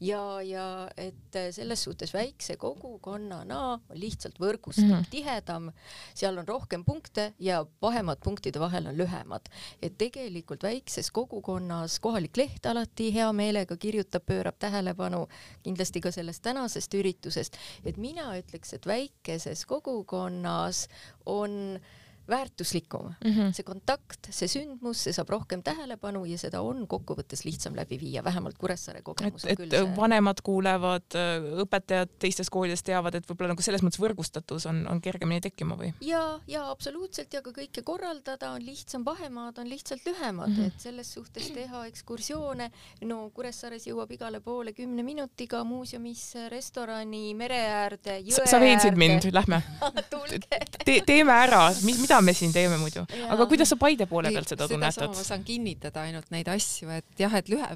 Ja, 0.00 0.42
ja 0.42 0.88
et 0.96 1.36
selles 1.50 1.82
suhtes 1.86 2.12
väikse 2.14 2.56
kogukonnana 2.60 3.78
lihtsalt 3.98 4.38
võrgustik 4.40 4.84
mm 4.84 4.92
-hmm. 4.92 5.10
tihedam, 5.10 5.70
seal 6.14 6.38
on 6.38 6.48
rohkem 6.48 6.84
punkte 6.84 7.32
ja 7.38 7.64
vahemad 7.82 8.20
punktide 8.24 8.60
vahel 8.60 8.86
on 8.86 8.96
lühemad, 8.96 9.48
et 9.82 9.98
tegelikult 9.98 10.62
väikses 10.62 11.10
kogukonnas 11.10 11.98
kohalik 12.00 12.36
leht 12.36 12.66
alati 12.66 13.10
hea 13.14 13.32
meelega 13.32 13.76
kirjutab, 13.76 14.26
pöörab 14.26 14.58
tähelepanu 14.58 15.26
kindlasti 15.62 16.00
ka 16.00 16.10
sellest 16.10 16.42
tänasest 16.42 16.94
üritusest, 16.94 17.56
et 17.84 17.96
mina 17.96 18.38
ütleks, 18.38 18.74
et 18.74 18.86
väikeses 18.86 19.66
kogukonnas 19.66 20.88
on 21.26 21.80
väärtuslikum 22.28 23.14
mm. 23.24 23.30
-hmm. 23.30 23.52
see 23.52 23.64
kontakt, 23.64 24.28
see 24.30 24.48
sündmus, 24.48 25.02
see 25.04 25.12
saab 25.12 25.28
rohkem 25.28 25.62
tähelepanu 25.62 26.24
ja 26.24 26.38
seda 26.38 26.60
on 26.64 26.86
kokkuvõttes 26.88 27.44
lihtsam 27.44 27.76
läbi 27.76 27.98
viia, 28.00 28.24
vähemalt 28.24 28.58
Kuressaare 28.58 29.02
kogemus 29.02 29.44
et, 29.44 29.58
küll 29.58 29.70
see. 29.70 29.96
vanemad 29.96 30.40
kuulevad, 30.42 31.16
õpetajad 31.64 32.14
teistes 32.18 32.50
koolides 32.50 32.82
teavad, 32.82 33.14
et 33.14 33.28
võib-olla 33.28 33.52
nagu 33.52 33.62
selles 33.62 33.84
mõttes 33.84 34.00
võrgustatus 34.00 34.66
on, 34.70 34.86
on 34.90 35.00
kergemini 35.04 35.40
tekkima 35.44 35.76
või? 35.80 35.92
ja, 36.00 36.22
ja 36.48 36.64
absoluutselt 36.70 37.34
ja 37.34 37.42
ka 37.42 37.52
kõike 37.52 37.84
korraldada 37.84 38.54
on 38.56 38.64
lihtsam, 38.64 39.04
vahemaad 39.04 39.58
on 39.60 39.68
lihtsalt 39.68 40.06
lühemad 40.06 40.48
mm, 40.48 40.56
-hmm. 40.56 40.66
et 40.66 40.80
selles 40.88 41.12
suhtes 41.12 41.50
teha 41.50 41.84
ekskursioone, 41.86 42.70
no 43.04 43.30
Kuressaares 43.34 43.86
jõuab 43.86 44.10
igale 44.16 44.40
poole 44.40 44.72
kümne 44.72 45.02
minutiga 45.02 45.64
muuseumisse, 45.64 46.48
restorani, 46.48 47.34
mere 47.34 47.60
äärde, 47.68 48.18
jõe 48.24 48.48
sa 48.48 48.60
veensid 48.60 48.96
mind, 48.96 49.28
lähme 49.32 49.62
Te, 50.84 51.00
teeme 51.06 51.32
ära, 51.32 51.68
mis, 51.84 51.98
mida 52.00 52.13
me 52.22 52.34
siin 52.36 52.52
teeme 52.52 52.78
muidu, 52.80 53.04
aga 53.28 53.46
kuidas 53.50 53.72
sa 53.72 53.78
Paide 53.80 54.06
poole 54.10 54.30
pealt 54.34 54.52
seda 54.52 54.68
tunnetad? 54.70 55.10
ma 55.10 55.24
saan 55.26 55.44
kinnitada 55.46 56.04
ainult 56.08 56.30
neid 56.34 56.48
asju, 56.52 56.90
et 56.94 57.18
jah, 57.18 57.34
et 57.38 57.48
lühe, 57.52 57.70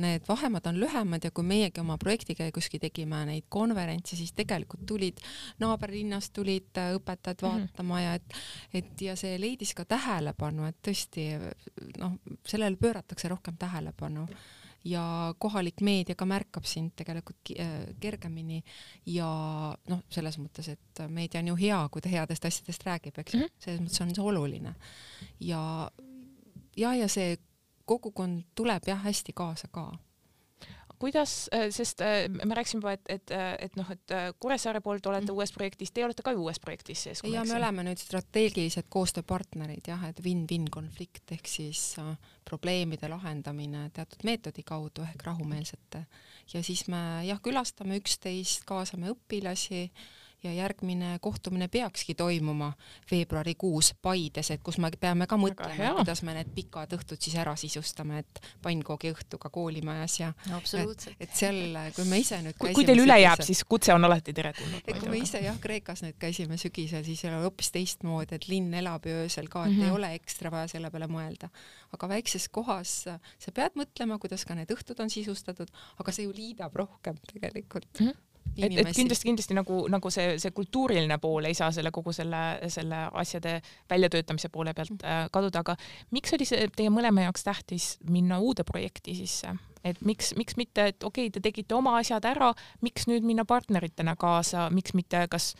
need 0.00 0.26
vahemad 0.28 0.66
on 0.70 0.80
lühemad 0.80 1.24
ja 1.24 1.30
kui 1.34 1.46
meiegi 1.46 1.82
oma 1.82 1.98
projekti 2.00 2.36
käiguski 2.38 2.80
tegime 2.82 3.24
neid 3.28 3.46
konverentse, 3.48 4.16
siis 4.16 4.34
tegelikult 4.36 4.86
tulid 4.88 5.22
naaberlinnast 5.62 6.34
tulid 6.34 6.82
õpetajad 6.82 7.44
mhm. 7.44 7.68
vaatama 7.68 7.94
mm 7.94 8.00
-hmm. 8.00 8.04
ja 8.04 8.14
et, 8.14 8.82
et 8.82 9.06
ja 9.10 9.16
see 9.16 9.38
leidis 9.40 9.74
ka 9.74 9.84
tähelepanu, 9.84 10.66
et 10.66 10.76
tõesti 10.82 11.30
noh, 11.98 12.18
sellele 12.46 12.76
pööratakse 12.76 13.28
rohkem 13.28 13.56
tähelepanu 13.58 14.28
ja 14.84 15.34
kohalik 15.38 15.80
meedia 15.80 16.14
ka 16.14 16.26
märkab 16.28 16.66
sind 16.68 16.92
tegelikult 16.96 17.52
äh, 17.58 17.72
kergemini 18.00 18.60
ja 19.06 19.28
noh, 19.88 20.02
selles 20.12 20.38
mõttes, 20.38 20.68
et 20.74 21.04
meedia 21.08 21.40
on 21.40 21.52
ju 21.52 21.56
hea, 21.64 21.80
kui 21.90 22.04
ta 22.04 22.12
headest 22.12 22.44
asjadest 22.44 22.86
räägib, 22.86 23.18
eks 23.18 23.34
ju 23.34 23.40
mm 23.40 23.46
-hmm., 23.46 23.64
selles 23.64 23.80
mõttes 23.80 24.02
on 24.02 24.14
see 24.14 24.24
oluline. 24.24 24.74
ja, 25.40 25.90
ja, 26.76 26.94
ja 26.94 27.08
see 27.08 27.38
kogukond 27.84 28.44
tuleb 28.54 28.82
jah 28.86 29.02
hästi 29.04 29.32
kaasa 29.32 29.68
ka 29.68 29.92
kuidas, 31.04 31.34
äh, 31.52 31.68
sest 31.74 32.00
äh, 32.00 32.24
me 32.32 32.56
rääkisime 32.56 32.80
juba, 32.80 32.94
et, 32.96 33.04
et, 33.12 33.32
äh, 33.34 33.52
et 33.66 33.76
noh, 33.76 33.90
et 33.92 34.14
Kuressaare 34.40 34.80
poolt 34.84 35.06
olete 35.10 35.28
mm. 35.28 35.36
uues 35.36 35.52
projektis, 35.52 35.92
teie 35.92 36.06
olete 36.06 36.24
ka 36.24 36.32
ju 36.32 36.44
uues 36.46 36.60
projektis 36.62 37.04
sees. 37.04 37.22
ja 37.28 37.44
me 37.44 37.58
oleme 37.58 37.84
nüüd 37.86 38.00
strateegilised 38.00 38.88
koostööpartnerid 38.92 39.92
jah, 39.92 40.08
et 40.08 40.22
win-win 40.24 40.70
konflikt 40.72 41.34
ehk 41.36 41.50
siis 41.50 41.82
äh, 42.00 42.14
probleemide 42.48 43.10
lahendamine 43.12 43.88
teatud 43.94 44.24
meetodi 44.24 44.64
kaudu 44.66 45.04
ehk 45.04 45.26
rahumeelsete 45.28 46.04
ja 46.54 46.64
siis 46.64 46.86
me 46.88 47.02
jah, 47.28 47.40
külastame 47.44 48.00
üksteist, 48.00 48.64
kaasame 48.68 49.12
õpilasi 49.12 49.84
äh, 49.88 50.04
ja 50.44 50.52
järgmine 50.52 51.18
kohtumine 51.20 51.68
peakski 51.68 52.14
toimuma 52.14 52.72
veebruarikuus 53.10 53.94
Paides, 54.02 54.50
et 54.50 54.62
kus 54.64 54.78
me 54.82 54.90
peame 55.00 55.26
ka 55.30 55.38
mõtlema, 55.40 55.94
kuidas 55.98 56.22
me 56.26 56.34
need 56.36 56.50
pikad 56.54 56.92
õhtud 56.96 57.20
siis 57.20 57.36
ära 57.40 57.54
sisustame, 57.58 58.22
et 58.24 58.40
pannkoogi 58.62 59.12
õhtuga 59.14 59.50
koolimajas 59.54 60.18
ja 60.20 60.32
no, 60.50 60.60
et, 60.80 61.06
et 61.20 61.36
seal, 61.36 61.78
kui 61.96 62.08
me 62.10 62.20
ise 62.22 62.40
nüüd 62.44 62.58
kui, 62.60 62.74
kui 62.76 62.86
teil 62.88 63.04
üle 63.04 63.16
jääb, 63.20 63.44
siis 63.46 63.64
kutse 63.68 63.94
on 63.94 64.04
alati 64.04 64.34
teretulnud. 64.36 64.82
et 64.84 65.00
kui 65.00 65.12
me 65.12 65.22
ise 65.22 65.40
jah, 65.44 65.58
Kreekas 65.60 66.04
nüüd 66.04 66.18
käisime 66.20 66.58
sügisel, 66.60 67.04
siis 67.06 67.24
oli 67.28 67.40
hoopis 67.46 67.72
teistmoodi, 67.74 68.38
et 68.38 68.48
linn 68.50 68.74
elab 68.82 69.08
ju 69.08 69.16
öösel 69.24 69.48
ka, 69.48 69.64
et 69.64 69.72
mm 69.72 69.78
-hmm. 69.78 69.84
ei 69.84 69.90
mhm. 69.90 69.96
ole 69.96 70.14
ekstra 70.20 70.50
vaja 70.50 70.68
selle 70.68 70.90
peale 70.90 71.08
mõelda. 71.08 71.48
aga 71.92 72.08
väikses 72.08 72.48
kohas 72.48 72.92
sa 73.38 73.52
pead 73.54 73.76
mõtlema, 73.78 74.18
kuidas 74.18 74.44
ka 74.44 74.54
need 74.54 74.70
õhtud 74.70 75.00
on 75.00 75.10
sisustatud, 75.10 75.70
aga 75.98 76.12
see 76.12 76.24
ju 76.24 76.32
liidab 76.32 76.74
rohkem 76.76 77.16
tegelikult 77.32 78.00
mm. 78.00 78.06
-hmm 78.06 78.33
et, 78.56 78.78
et 78.78 78.90
kindlasti, 78.94 79.28
kindlasti 79.28 79.56
nagu, 79.56 79.84
nagu 79.92 80.10
see, 80.12 80.36
see 80.42 80.54
kultuuriline 80.54 81.18
pool 81.22 81.48
ei 81.48 81.56
saa 81.58 81.70
selle 81.74 81.92
kogu 81.94 82.12
selle, 82.14 82.42
selle 82.72 83.04
asjade 83.12 83.58
väljatöötamise 83.90 84.50
poole 84.54 84.74
pealt 84.74 84.94
mm. 84.94 85.04
äh, 85.04 85.28
kaduda, 85.34 85.64
aga 85.64 85.76
miks 86.14 86.34
oli 86.36 86.48
see 86.48 86.68
teie 86.76 86.92
mõlema 86.94 87.26
jaoks 87.26 87.46
tähtis 87.46 87.88
minna 88.10 88.40
uude 88.42 88.66
projekti 88.68 89.16
sisse? 89.18 89.54
et 89.84 90.00
miks, 90.00 90.32
miks 90.38 90.56
mitte, 90.56 90.88
et 90.94 91.04
okei 91.04 91.28
okay,, 91.28 91.34
te 91.34 91.44
tegite 91.44 91.76
oma 91.76 91.98
asjad 92.00 92.24
ära, 92.24 92.54
miks 92.84 93.08
nüüd 93.10 93.26
minna 93.26 93.44
partneritena 93.48 94.16
kaasa, 94.16 94.70
miks 94.72 94.94
mitte, 94.96 95.26
kas 95.28 95.52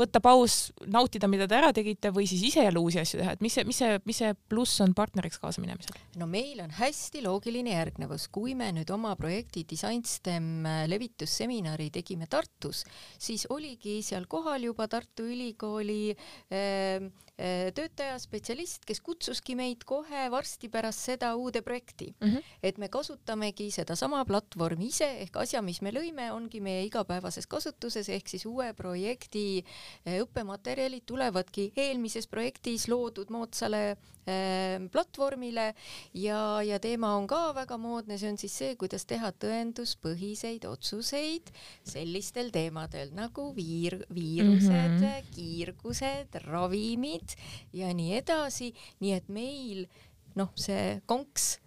võtta 0.00 0.22
paus, 0.24 0.58
nautida, 0.90 1.28
mida 1.30 1.46
te 1.50 1.58
ära 1.58 1.70
tegite 1.76 2.12
või 2.14 2.26
siis 2.30 2.42
ise 2.50 2.64
jälle 2.66 2.80
uusi 2.82 3.00
asju 3.02 3.20
teha, 3.20 3.36
et 3.36 3.44
mis 3.44 3.56
see, 3.56 3.66
mis 3.68 3.80
see, 3.82 4.00
mis 4.08 4.20
see 4.22 4.34
pluss 4.50 4.80
on 4.84 4.94
partneriks 4.96 5.40
kaasa 5.42 5.62
minemisel? 5.62 5.96
no 6.20 6.28
meil 6.30 6.62
on 6.64 6.72
hästi 6.80 7.24
loogiline 7.26 7.74
järgnevus, 7.74 8.28
kui 8.32 8.56
me 8.58 8.70
nüüd 8.76 8.90
oma 8.94 9.14
projekti 9.20 9.64
DesignSTEM 9.70 10.68
levitusseminari 10.90 11.90
tegime 11.94 12.28
Tartus, 12.30 12.84
siis 13.20 13.46
oligi 13.52 14.00
seal 14.06 14.28
kohal 14.30 14.68
juba 14.70 14.88
Tartu 14.90 15.28
Ülikooli 15.30 16.02
äh, 16.14 17.10
töötaja, 17.74 18.18
spetsialist, 18.20 18.84
kes 18.84 19.00
kutsuski 19.00 19.56
meid 19.56 19.84
kohe 19.88 20.26
varsti 20.30 20.68
pärast 20.68 21.06
seda 21.10 21.34
uude 21.36 21.62
projekti 21.62 22.12
mm. 22.20 22.28
-hmm. 22.28 22.42
et 22.62 22.78
me 22.78 22.88
kasutamegi 22.88 23.70
sedasama 23.70 24.24
platvormi 24.24 24.86
ise 24.86 25.08
ehk 25.24 25.36
asja, 25.36 25.62
mis 25.62 25.80
me 25.82 25.90
lõime, 25.90 26.30
ongi 26.32 26.60
meie 26.60 26.84
igapäevases 26.84 27.46
kasutuses 27.46 28.08
ehk 28.08 28.28
siis 28.28 28.46
uue 28.46 28.72
projekti 28.74 29.64
Eh, 30.04 30.20
õppematerjalid 30.22 31.04
tulevadki 31.08 31.70
eelmises 31.78 32.28
projektis 32.30 32.86
loodud 32.90 33.30
moodsale 33.32 33.96
platvormile. 34.92 35.70
Ja, 36.14 36.60
ja 36.66 36.78
teema 36.82 37.14
on 37.18 37.26
ka 37.30 37.54
väga 37.56 37.78
moodne, 37.80 38.18
see 38.18 38.32
on 38.32 38.38
siis 38.40 38.56
see, 38.62 38.76
kuidas 38.80 39.06
teha 39.10 39.32
tõenduspõhiseid 39.42 40.66
otsuseid 40.68 41.52
sellistel 41.86 42.52
teemadel 42.54 43.14
nagu 43.16 43.50
viir-, 43.56 44.04
viirused 44.14 44.70
mm, 44.70 45.00
-hmm. 45.00 45.32
kiirgused, 45.34 46.40
ravimid 46.46 47.36
ja 47.72 47.90
nii 47.94 48.14
edasi, 48.20 48.72
nii 49.00 49.16
et 49.16 49.28
meil 49.28 49.86
noh, 50.38 50.52
see 50.58 51.00
konks 51.10 51.58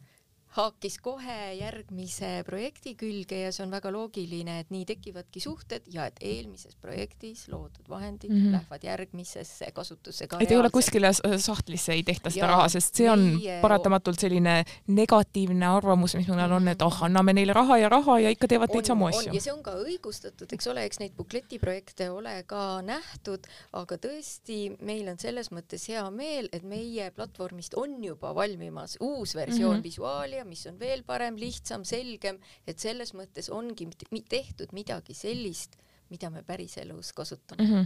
haakis 0.53 0.99
kohe 1.01 1.37
järgmise 1.57 2.43
projekti 2.45 2.93
külge 2.97 3.39
ja 3.45 3.51
see 3.53 3.63
on 3.65 3.71
väga 3.73 3.89
loogiline, 3.93 4.59
et 4.61 4.69
nii 4.73 4.85
tekivadki 4.85 5.41
suhted 5.41 5.87
ja 5.93 6.05
et 6.09 6.19
eelmises 6.21 6.75
projektis 6.81 7.47
loodud 7.49 7.89
vahendid 7.89 8.29
mm 8.29 8.37
-hmm. 8.37 8.51
lähevad 8.57 8.83
järgmisesse 8.83 9.71
kasutusse 9.73 10.27
ka. 10.27 10.37
et 10.39 10.51
ei 10.51 10.57
ole 10.57 10.69
kuskile 10.69 11.09
sahtlisse 11.13 11.93
ei 11.93 12.03
tehta 12.03 12.29
seda 12.29 12.45
ja 12.45 12.51
raha, 12.51 12.69
sest 12.69 12.95
see 12.95 13.09
on 13.09 13.19
meie... 13.19 13.59
paratamatult 13.61 14.19
selline 14.19 14.63
negatiivne 14.87 15.67
arvamus, 15.67 16.15
mis 16.15 16.27
meil 16.27 16.51
on, 16.51 16.67
et 16.67 16.81
oh, 16.81 17.03
anname 17.03 17.33
neile 17.33 17.53
raha 17.53 17.77
ja 17.77 17.89
raha 17.89 18.19
ja 18.19 18.29
ikka 18.29 18.47
teevad 18.47 18.73
neid 18.73 18.85
samu 18.85 19.09
asju. 19.09 19.33
ja 19.33 19.41
see 19.41 19.53
on 19.53 19.63
ka 19.63 19.73
õigustatud, 19.73 20.53
eks 20.53 20.67
ole, 20.67 20.85
eks 20.85 20.99
neid 20.99 21.17
bukletiprojekte 21.17 22.09
ole 22.09 22.43
ka 22.47 22.81
nähtud, 22.81 23.49
aga 23.73 23.97
tõesti, 23.97 24.77
meil 24.81 25.09
on 25.09 25.17
selles 25.19 25.51
mõttes 25.51 25.89
hea 25.89 26.05
meel, 26.11 26.49
et 26.51 26.63
meie 26.63 27.11
platvormist 27.11 27.73
on 27.73 28.03
juba 28.03 28.35
valmimas 28.35 28.97
uus 28.99 29.35
versioon 29.35 29.75
mm 29.75 29.79
-hmm. 29.79 29.83
visuaalia 29.83 30.42
välja, 30.43 30.49
mis 30.49 30.65
on 30.67 30.79
veel 30.79 31.03
parem, 31.03 31.37
lihtsam, 31.37 31.83
selgem, 31.83 32.39
et 32.67 32.79
selles 32.79 33.13
mõttes 33.13 33.49
ongi 33.49 33.87
tehtud 34.29 34.73
midagi 34.73 35.13
sellist, 35.13 35.77
mida 36.09 36.29
me 36.29 36.43
päriselus 36.43 37.13
kasutame 37.13 37.63
mm. 37.63 37.73
-hmm. 37.73 37.85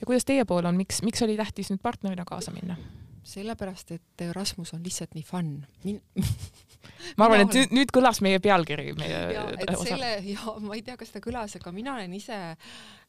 ja 0.00 0.06
kuidas 0.06 0.24
teie 0.24 0.44
pool 0.44 0.64
on, 0.64 0.76
miks, 0.76 1.02
miks 1.02 1.22
oli 1.22 1.36
tähtis 1.36 1.70
nüüd 1.70 1.82
partnerina 1.82 2.24
kaasa 2.24 2.50
minna? 2.50 2.76
Sellepärast, 3.22 3.94
et 3.96 4.24
Erasmus 4.26 4.74
on 4.74 4.82
lihtsalt 4.84 5.14
nii 5.14 5.24
fun 5.26 5.54
Min... 5.84 6.00
ma 7.18 7.26
arvan, 7.26 7.44
et 7.44 7.56
nüüd, 7.56 7.74
nüüd 7.76 7.92
kõlas 7.94 8.20
meie 8.24 8.40
pealkiri 8.42 8.90
ja, 9.12 9.46
et 9.54 9.74
osa. 9.74 9.92
selle 9.92 10.12
ja 10.26 10.54
ma 10.62 10.76
ei 10.78 10.82
tea, 10.86 10.96
kas 11.00 11.12
ta 11.14 11.22
kõlas, 11.22 11.56
aga 11.58 11.72
mina 11.74 11.94
olen 11.96 12.14
ise 12.16 12.38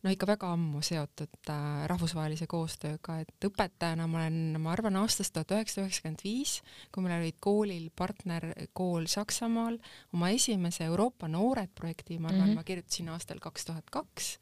no 0.04 0.12
ikka 0.14 0.28
väga 0.34 0.52
ammu 0.54 0.84
seotud 0.86 1.52
äh, 1.54 1.86
rahvusvahelise 1.90 2.48
koostööga, 2.52 3.20
et 3.24 3.48
õpetajana 3.48 4.08
ma 4.10 4.22
olen, 4.24 4.60
ma 4.62 4.74
arvan, 4.76 5.00
aastast 5.02 5.34
tuhat 5.36 5.56
üheksasada 5.56 5.88
üheksakümmend 5.88 6.26
viis, 6.26 6.58
kui 6.94 7.06
meil 7.06 7.18
olid 7.22 7.40
koolil 7.44 7.88
partnerkool 7.96 9.08
Saksamaal, 9.12 9.80
oma 10.14 10.34
esimese 10.36 10.86
Euroopa 10.90 11.32
Noored 11.32 11.74
projekti, 11.76 12.20
ma 12.20 12.30
arvan 12.30 12.50
mm, 12.50 12.54
-hmm. 12.54 12.62
ma 12.62 12.68
kirjutasin 12.70 13.10
aastal 13.16 13.42
kaks 13.44 13.72
tuhat 13.72 13.90
kaks 13.94 14.36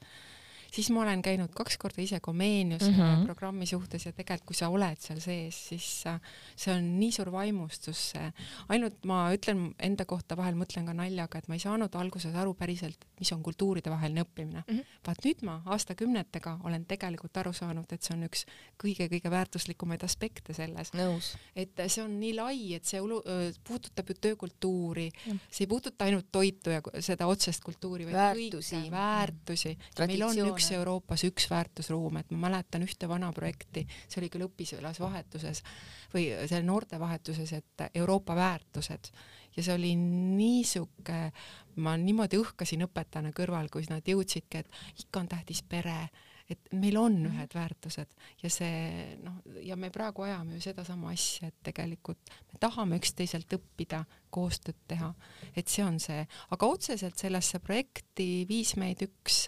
siis 0.71 0.89
ma 0.93 1.03
olen 1.03 1.21
käinud 1.21 1.51
kaks 1.55 1.77
korda 1.77 2.01
ise 2.01 2.19
Komeenius 2.19 2.83
mm 2.87 2.95
-hmm. 2.95 3.25
programmi 3.25 3.65
suhtes 3.65 4.05
ja 4.05 4.11
tegelikult 4.11 4.47
kui 4.47 4.55
sa 4.55 4.69
oled 4.69 4.97
seal 4.99 5.19
sees, 5.19 5.57
siis 5.69 5.87
see 6.55 6.73
on 6.73 6.87
nii 6.99 7.11
suur 7.11 7.31
vaimustus, 7.31 8.13
ainult 8.69 9.05
ma 9.05 9.19
ütlen 9.35 9.73
enda 9.79 10.05
kohta 10.05 10.37
vahel 10.37 10.55
mõtlen 10.55 10.85
ka 10.85 10.93
naljaga, 10.93 11.37
et 11.37 11.47
ma 11.47 11.55
ei 11.55 11.63
saanud 11.63 11.95
alguses 11.95 12.35
aru 12.35 12.53
päriselt, 12.53 13.05
mis 13.19 13.31
on 13.31 13.43
kultuuridevaheline 13.43 14.21
õppimine 14.21 14.63
mm. 14.67 14.77
-hmm. 14.77 14.85
vaat 15.07 15.25
nüüd 15.25 15.43
ma 15.43 15.61
aastakümnetega 15.65 16.59
olen 16.63 16.85
tegelikult 16.85 17.37
aru 17.37 17.53
saanud, 17.53 17.91
et 17.91 18.01
see 18.01 18.15
on 18.15 18.23
üks 18.23 18.45
kõige-kõige 18.83 19.29
väärtuslikumaid 19.29 20.03
aspekte 20.03 20.53
selles. 20.53 20.91
et 21.55 21.71
see 21.87 22.03
on 22.03 22.19
nii 22.19 22.33
lai, 22.35 22.73
et 22.73 22.85
see 22.85 23.01
ulu, 23.01 23.21
puudutab 23.67 24.09
ju 24.09 24.15
töökultuuri, 24.21 25.11
see 25.49 25.65
ei 25.65 25.67
puuduta 25.67 26.05
ainult 26.05 26.31
toitu 26.31 26.69
ja 26.69 26.81
seda 26.99 27.27
otsest 27.27 27.63
kultuuri, 27.63 28.05
vaid 28.05 28.15
väärtusi, 28.15 28.75
kõike, 28.75 28.91
väärtusi. 28.91 29.77
meil 30.07 30.23
on 30.23 30.37
üks 30.51 30.60
üks 30.61 30.71
Euroopas 30.77 31.23
üks 31.25 31.47
väärtusruum, 31.49 32.19
et 32.21 32.31
ma 32.31 32.47
mäletan 32.47 32.85
ühte 32.85 33.09
vana 33.09 33.31
projekti, 33.33 33.85
see 34.07 34.21
oli 34.21 34.29
küll 34.29 34.45
õpilasvahetuses 34.45 35.63
või 36.13 36.27
seal 36.49 36.65
noortevahetuses, 36.67 37.53
et 37.57 37.85
Euroopa 37.95 38.35
väärtused. 38.37 39.11
Ja 39.57 39.63
see 39.65 39.73
oli 39.75 39.95
niisugune, 39.97 41.31
ma 41.83 41.97
niimoodi 41.99 42.39
õhkasin 42.39 42.85
õpetajana 42.85 43.33
kõrval, 43.35 43.67
kui 43.73 43.83
nad 43.89 44.05
jõudsidki, 44.07 44.61
et 44.61 45.01
ikka 45.03 45.23
on 45.23 45.31
tähtis 45.33 45.63
pere 45.67 46.11
et 46.51 46.71
meil 46.75 46.97
on 46.99 47.15
mhm. 47.21 47.31
ühed 47.31 47.55
väärtused 47.55 48.15
ja 48.43 48.49
see 48.51 49.17
noh, 49.23 49.39
ja 49.63 49.77
me 49.79 49.91
praegu 49.93 50.25
ajame 50.27 50.57
ju 50.57 50.65
sedasama 50.67 51.11
asja, 51.13 51.49
et 51.51 51.57
tegelikult 51.63 52.33
me 52.51 52.59
tahame 52.59 52.99
üksteiselt 52.99 53.53
õppida, 53.55 54.03
koostööd 54.31 54.77
teha, 54.87 55.09
et 55.57 55.67
see 55.67 55.83
on 55.83 55.97
see, 55.99 56.21
aga 56.55 56.67
otseselt 56.71 57.19
sellesse 57.19 57.59
projekti 57.63 58.45
viis 58.47 58.73
meid 58.79 59.03
üks, 59.03 59.41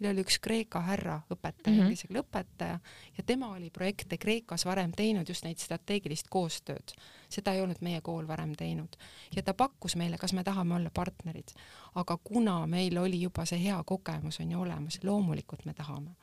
meil 0.00 0.10
oli 0.12 0.24
üks 0.24 0.38
Kreeka 0.40 0.80
härra 0.86 1.18
õpetaja 1.28 1.74
mm, 1.74 1.90
-hmm. 1.90 2.00
keele 2.08 2.22
õpetaja 2.24 2.78
ja 3.18 3.26
tema 3.26 3.52
oli 3.56 3.70
projekte 3.70 4.16
Kreekas 4.18 4.64
varem 4.64 4.92
teinud, 4.96 5.28
just 5.28 5.44
neid 5.44 5.60
strateegilist 5.60 6.28
koostööd. 6.28 6.96
seda 7.28 7.52
ei 7.52 7.60
olnud 7.62 7.78
meie 7.80 8.00
kool 8.00 8.26
varem 8.26 8.54
teinud 8.58 8.96
ja 9.36 9.42
ta 9.42 9.54
pakkus 9.54 9.96
meile, 9.96 10.18
kas 10.18 10.32
me 10.32 10.44
tahame 10.44 10.74
olla 10.74 10.90
partnerid, 10.90 11.52
aga 11.94 12.16
kuna 12.16 12.66
meil 12.66 12.98
oli 12.98 13.20
juba 13.20 13.44
see 13.44 13.62
hea 13.62 13.82
kogemus 13.84 14.40
on 14.40 14.50
ju 14.50 14.60
olemas, 14.60 14.98
loomulikult 15.04 15.64
me 15.64 15.74
tahame 15.74 16.16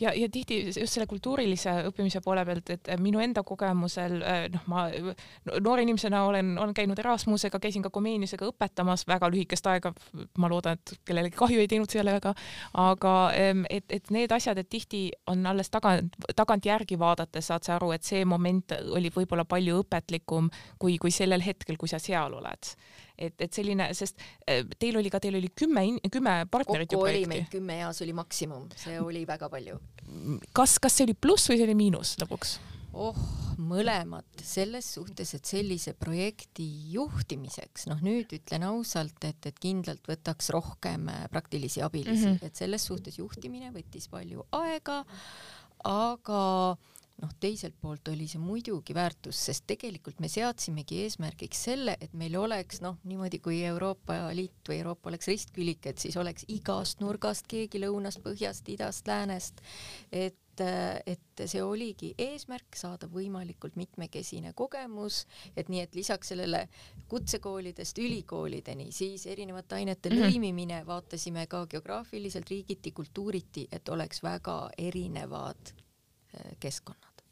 ja, 0.00 0.12
ja 0.14 0.28
tihti 0.28 0.60
just 0.66 0.94
selle 0.94 1.06
kultuurilise 1.10 1.72
õppimise 1.88 2.20
poole 2.24 2.44
pealt, 2.46 2.70
et 2.74 2.90
minu 3.02 3.20
enda 3.22 3.42
kogemusel 3.46 4.16
äh, 4.22 4.40
noh, 4.52 4.64
ma 4.70 4.86
noore 5.62 5.84
inimesena 5.86 6.24
olen, 6.28 6.54
olen 6.58 6.74
käinud 6.76 6.98
Erasmusega, 6.98 7.60
käisin 7.62 7.84
ka 7.84 7.92
Komeeniusega 7.94 8.48
õpetamas 8.50 9.06
väga 9.08 9.30
lühikest 9.32 9.66
aega. 9.70 9.92
ma 10.38 10.48
loodan, 10.50 10.78
et 10.78 10.94
kellelegi 11.06 11.36
kahju 11.38 11.60
ei 11.60 11.68
teinud 11.70 11.90
sellega, 11.90 12.34
aga 12.80 13.14
ähm, 13.38 13.64
et, 13.70 13.84
et 13.92 14.10
need 14.14 14.32
asjad, 14.32 14.58
et 14.58 14.68
tihti 14.70 15.06
on 15.30 15.46
alles 15.46 15.70
tagant, 15.70 16.16
tagantjärgi 16.36 16.98
vaadates 16.98 17.50
saad 17.50 17.66
sa 17.66 17.76
aru, 17.76 17.92
et 17.94 18.04
see 18.04 18.24
moment 18.24 18.76
oli 18.96 19.12
võib-olla 19.14 19.44
palju 19.48 19.82
õpetlikum 19.84 20.50
kui, 20.78 20.98
kui 20.98 21.14
sellel 21.14 21.44
hetkel, 21.44 21.78
kui 21.80 21.90
sa 21.90 22.02
seal 22.02 22.34
oled 22.34 22.74
et, 23.18 23.34
et 23.38 23.52
selline, 23.52 23.88
sest 23.94 24.20
äh, 24.48 24.64
teil 24.78 24.98
oli 24.98 25.12
ka, 25.12 25.20
teil 25.22 25.38
oli 25.38 25.50
kümme, 25.54 25.86
kümme 26.12 26.36
partnerit 26.50 26.90
kokku 26.90 27.08
oli 27.08 27.24
meid 27.30 27.50
kümme 27.52 27.80
ja 27.80 27.92
see 27.94 28.08
oli 28.08 28.16
maksimum, 28.16 28.68
see 28.78 29.00
oli 29.00 29.24
väga 29.28 29.48
palju. 29.52 29.80
kas, 30.56 30.78
kas 30.82 30.98
see 30.98 31.08
oli 31.08 31.16
pluss 31.18 31.50
või 31.50 31.60
see 31.60 31.68
oli 31.68 31.76
miinus 31.78 32.16
lõpuks? 32.22 32.58
oh, 32.94 33.18
mõlemad 33.58 34.42
selles 34.42 34.86
suhtes, 34.96 35.34
et 35.36 35.48
sellise 35.48 35.94
projekti 35.98 36.66
juhtimiseks, 36.94 37.88
noh 37.90 38.02
nüüd 38.04 38.32
ütlen 38.36 38.66
ausalt, 38.68 39.18
et, 39.26 39.50
et 39.50 39.60
kindlalt 39.62 40.06
võtaks 40.10 40.50
rohkem 40.54 41.08
äh, 41.12 41.26
praktilisi 41.32 41.82
abilisi 41.82 42.26
mm, 42.28 42.36
-hmm. 42.36 42.46
et 42.46 42.56
selles 42.56 42.86
suhtes 42.86 43.18
juhtimine 43.18 43.72
võttis 43.74 44.08
palju 44.10 44.46
aega, 44.54 45.02
aga 45.84 46.42
noh, 47.22 47.32
teiselt 47.40 47.76
poolt 47.80 48.08
oli 48.10 48.26
see 48.30 48.42
muidugi 48.42 48.94
väärtus, 48.96 49.38
sest 49.48 49.66
tegelikult 49.70 50.20
me 50.22 50.30
seadsimegi 50.30 51.02
eesmärgiks 51.04 51.64
selle, 51.68 51.96
et 52.00 52.14
meil 52.18 52.36
oleks 52.40 52.82
noh, 52.84 52.98
niimoodi 53.08 53.40
kui 53.44 53.60
Euroopa 53.66 54.18
Liit 54.34 54.68
või 54.68 54.80
Euroopa 54.82 55.12
oleks 55.12 55.30
ristkülik, 55.30 55.86
et 55.86 56.02
siis 56.02 56.16
oleks 56.20 56.48
igast 56.52 57.04
nurgast 57.04 57.46
keegi 57.50 57.82
lõunast, 57.84 58.22
põhjast, 58.24 58.70
idast, 58.74 59.06
läänest, 59.10 59.62
et 60.12 60.40
et 60.62 61.40
see 61.50 61.58
oligi 61.66 62.12
eesmärk 62.14 62.76
saada 62.78 63.08
võimalikult 63.10 63.74
mitmekesine 63.74 64.52
kogemus, 64.54 65.24
et 65.56 65.66
nii, 65.66 65.80
et 65.82 65.98
lisaks 65.98 66.30
sellele 66.30 66.68
kutsekoolidest 67.10 67.98
ülikoolideni, 67.98 68.92
siis 68.94 69.26
erinevate 69.26 69.74
ainete 69.80 70.08
-hmm. 70.08 70.20
lõimimine, 70.20 70.84
vaatasime 70.86 71.48
ka 71.50 71.66
geograafiliselt, 71.66 72.50
riigiti, 72.50 72.92
kultuuriti, 72.92 73.66
et 73.72 73.88
oleks 73.88 74.22
väga 74.22 74.70
erinevad 74.78 75.74
keskkonnad. 76.60 77.22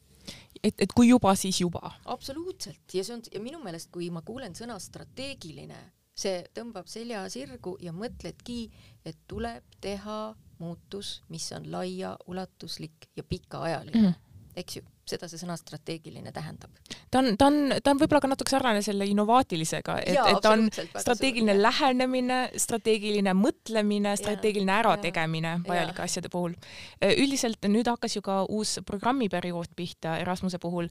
et, 0.63 0.75
et 0.77 0.93
kui 0.95 1.09
juba, 1.09 1.35
siis 1.35 1.61
juba? 1.61 1.91
absoluutselt 2.05 2.93
ja 2.93 3.03
see 3.03 3.17
on 3.17 3.25
ja 3.33 3.41
minu 3.43 3.59
meelest, 3.63 3.91
kui 3.91 4.09
ma 4.13 4.21
kuulen 4.25 4.55
sõna 4.55 4.79
strateegiline, 4.79 5.79
see 6.15 6.43
tõmbab 6.55 6.87
selja 6.87 7.25
sirgu 7.29 7.77
ja 7.81 7.93
mõtledki, 7.95 8.67
et 9.05 9.17
tuleb 9.27 9.79
teha 9.81 10.35
muutus, 10.59 11.21
mis 11.29 11.49
on 11.55 11.65
laiaulatuslik 11.71 13.09
ja 13.17 13.23
pikaajaline 13.27 14.07
mm, 14.07 14.19
eks 14.55 14.77
ju 14.77 14.83
seda 15.09 15.27
see 15.27 15.41
sõna 15.41 15.57
strateegiline 15.59 16.31
tähendab. 16.31 16.71
ta 17.11 17.19
on, 17.19 17.33
ta 17.37 17.47
on, 17.51 17.73
ta 17.83 17.91
on 17.91 17.99
võib-olla 17.99 18.21
ka 18.23 18.31
natuke 18.31 18.53
sarnane 18.53 18.81
selle 18.85 19.05
innovaatilisega, 19.11 19.97
et, 20.05 20.17
et 20.17 20.41
ta 20.43 20.53
on 20.55 20.67
strateegiline 20.71 21.55
suur, 21.55 21.63
lähenemine, 21.67 22.39
strateegiline 22.63 23.33
mõtlemine, 23.37 24.15
strateegiline 24.19 24.75
ärategemine 24.79 25.57
vajalike 25.67 26.05
asjade 26.05 26.31
puhul. 26.33 26.55
üldiselt 27.03 27.67
nüüd 27.67 27.89
hakkas 27.91 28.15
ju 28.17 28.23
ka 28.23 28.43
uus 28.47 28.77
programmiperiood 28.87 29.75
pihta 29.75 30.17
Erasmuse 30.21 30.59
puhul. 30.59 30.87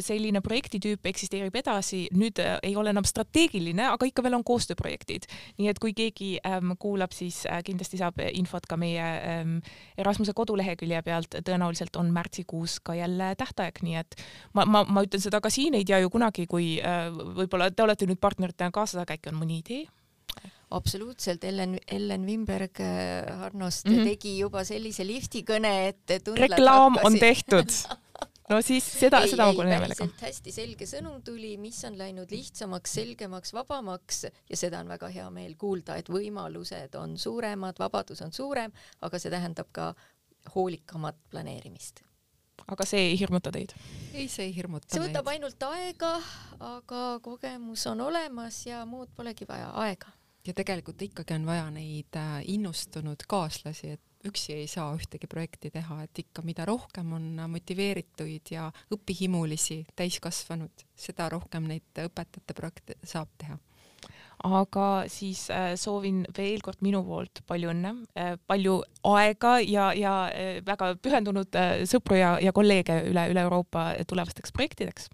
selline 0.00 0.40
projektitüüp 0.40 1.06
eksisteerib 1.06 1.54
edasi, 1.60 2.04
nüüd 2.14 2.40
äh, 2.42 2.56
ei 2.62 2.76
ole 2.76 2.92
enam 2.94 3.04
strateegiline, 3.04 3.86
aga 3.92 4.08
ikka 4.08 4.24
veel 4.24 4.38
on 4.38 4.44
koostööprojektid. 4.44 5.28
nii 5.58 5.68
et 5.68 5.78
kui 5.78 5.92
keegi 5.92 6.38
ähm, 6.46 6.74
kuulab, 6.78 7.12
siis 7.12 7.44
äh, 7.46 7.62
kindlasti 7.64 8.00
saab 8.00 8.20
infot 8.32 8.66
ka 8.66 8.76
meie 8.80 9.04
ähm, 9.04 9.58
Erasmuse 9.98 10.32
kodulehekülje 10.32 11.02
pealt, 11.02 11.36
tõenäoliselt 11.44 11.96
on 12.00 12.10
märtsikuus 12.14 12.80
ka 12.80 12.94
jälle 12.94 13.33
tähtaeg, 13.38 13.82
nii 13.82 13.98
et 14.00 14.16
ma, 14.52 14.64
ma, 14.64 14.84
ma 14.84 15.04
ütlen 15.06 15.22
seda 15.22 15.40
ka 15.44 15.52
siin, 15.52 15.74
ei 15.78 15.84
tea 15.88 16.00
ju 16.04 16.12
kunagi, 16.12 16.46
kui 16.50 16.78
äh, 16.80 17.08
võib-olla 17.10 17.70
te 17.70 17.86
olete 17.86 18.08
nüüd 18.10 18.20
partneritena 18.22 18.74
kaasas, 18.74 19.02
aga 19.02 19.18
äkki 19.18 19.32
on 19.32 19.40
mõni 19.42 19.60
idee? 19.64 19.84
absoluutselt, 20.74 21.44
Ellen, 21.44 21.76
Ellen 21.86 22.24
Wimberg 22.26 22.80
äh, 22.82 23.28
Harnost 23.38 23.86
mm 23.86 23.92
-hmm. 23.94 24.04
tegi 24.04 24.38
juba 24.38 24.64
sellise 24.64 25.06
liftikõne, 25.06 25.74
et 25.88 26.30
reklaam 26.38 26.96
hakkasid... 26.96 27.12
on 27.12 27.18
tehtud 27.20 28.00
no 28.48 28.60
siis 28.64 28.86
seda, 29.00 29.20
seda 29.28 29.48
ma 29.48 29.56
kuulen 29.56 29.72
hea 29.72 29.82
meelega. 29.84 30.08
hästi 30.20 30.54
selge 30.54 30.88
sõnum 30.88 31.20
tuli, 31.24 31.54
mis 31.60 31.78
on 31.88 31.98
läinud 31.98 32.32
lihtsamaks, 32.34 32.96
selgemaks, 33.00 33.54
vabamaks 33.56 34.24
ja 34.26 34.58
seda 34.58 34.82
on 34.84 34.90
väga 34.92 35.10
hea 35.14 35.28
meel 35.34 35.54
kuulda, 35.60 35.98
et 36.00 36.10
võimalused 36.12 36.98
on 37.00 37.18
suuremad, 37.18 37.78
vabadus 37.80 38.24
on 38.24 38.32
suurem, 38.32 38.74
aga 39.00 39.20
see 39.20 39.32
tähendab 39.32 39.70
ka 39.72 39.92
hoolikamat 40.54 41.16
planeerimist 41.30 42.04
aga 42.66 42.86
see 42.88 43.10
ei 43.10 43.18
hirmuta 43.20 43.52
teid? 43.54 43.74
ei, 44.12 44.28
see 44.28 44.48
ei 44.48 44.54
hirmuta 44.56 44.88
see 44.90 45.02
võtab 45.02 45.26
meid. 45.26 45.38
ainult 45.38 45.66
aega, 45.68 46.12
aga 46.74 47.02
kogemus 47.24 47.86
on 47.90 48.04
olemas 48.06 48.64
ja 48.66 48.84
muud 48.88 49.12
polegi 49.16 49.48
vaja, 49.48 49.70
aega. 49.84 50.12
ja 50.46 50.56
tegelikult 50.56 51.02
ikkagi 51.08 51.36
on 51.36 51.46
vaja 51.48 51.68
neid 51.74 52.20
äh, 52.20 52.40
innustunud 52.54 53.26
kaaslasi, 53.28 53.94
et 53.98 54.28
üksi 54.28 54.54
ei 54.56 54.68
saa 54.70 54.88
ühtegi 54.96 55.28
projekti 55.28 55.70
teha, 55.70 56.00
et 56.06 56.22
ikka 56.22 56.42
mida 56.46 56.64
rohkem 56.64 57.12
on 57.12 57.28
motiveerituid 57.52 58.54
ja 58.54 58.70
õpihimulisi 58.96 59.82
täiskasvanud, 59.96 60.86
seda 60.96 61.28
rohkem 61.34 61.68
neid 61.68 62.04
õpetajate 62.06 62.56
projekte 62.56 62.96
saab 63.04 63.34
teha 63.38 63.58
aga 64.44 64.88
siis 65.08 65.46
äh, 65.52 65.72
soovin 65.80 66.24
veel 66.36 66.60
kord 66.64 66.82
minu 66.84 67.00
poolt 67.06 67.40
palju 67.48 67.70
õnne, 67.72 67.94
äh, 68.18 68.34
palju 68.46 68.80
aega 69.14 69.56
ja, 69.64 69.90
ja 69.96 70.16
äh, 70.28 70.58
väga 70.66 70.94
pühendunud 71.00 71.56
sõpru 71.88 72.18
ja, 72.20 72.34
ja 72.42 72.52
kolleege 72.56 73.00
üle, 73.08 73.28
üle 73.32 73.46
Euroopa 73.46 73.92
tulevasteks 74.08 74.52
projektideks. 74.52 75.08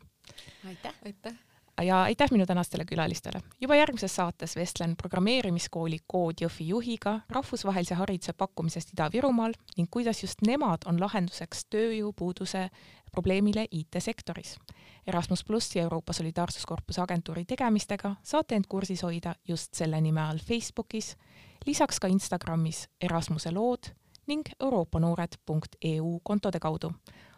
aitäh, 0.67 0.99
aitäh 1.07 1.39
ja 1.83 2.03
aitäh 2.03 2.31
minu 2.31 2.47
tänastele 2.47 2.85
külalistele. 2.85 3.43
juba 3.61 3.75
järgmises 3.75 4.17
saates 4.17 4.57
vestlen 4.57 4.97
programmeerimiskooli 4.97 5.99
Kood 6.07 6.35
Jõhvi 6.41 6.69
juhiga 6.69 7.21
rahvusvahelise 7.29 7.95
hariduse 7.95 8.33
pakkumisest 8.33 8.93
Ida-Virumaal 8.93 9.53
ning 9.77 9.89
kuidas 9.91 10.23
just 10.23 10.43
nemad 10.47 10.87
on 10.87 11.01
lahenduseks 11.01 11.65
tööjõupuuduse 11.71 12.71
probleemile 13.13 13.67
IT-sektoris. 13.71 14.57
Erasmus 15.07 15.45
pluss 15.45 15.77
ja 15.77 15.83
Euroopa 15.83 16.13
Solidaarsuskorpuse 16.13 17.01
agentuuri 17.01 17.45
tegemistega 17.45 18.15
saate 18.23 18.55
end 18.55 18.65
kursis 18.69 19.03
hoida 19.03 19.35
just 19.49 19.75
selle 19.75 20.01
nime 20.01 20.21
all 20.21 20.39
Facebookis, 20.39 21.17
lisaks 21.67 22.01
ka 22.01 22.09
Instagramis 22.09 22.89
Erasmuse 23.01 23.51
lood 23.51 23.93
ning 24.27 24.47
euroopanoored.eu 24.61 26.21
kontode 26.23 26.59
kaudu. 26.61 26.93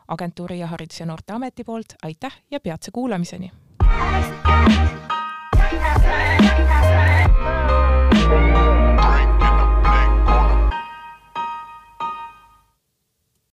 agentuuri 0.09 0.59
ja 0.59 0.67
Haridus- 0.67 1.01
ja 1.01 1.07
Noorteameti 1.07 1.65
poolt 1.65 1.95
aitäh 2.03 2.43
ja 2.51 2.61
peatse 2.61 2.91
kuulamiseni! 2.91 3.51
I'm 3.95 4.25
oh, 4.45 5.07
oh, 5.11 5.12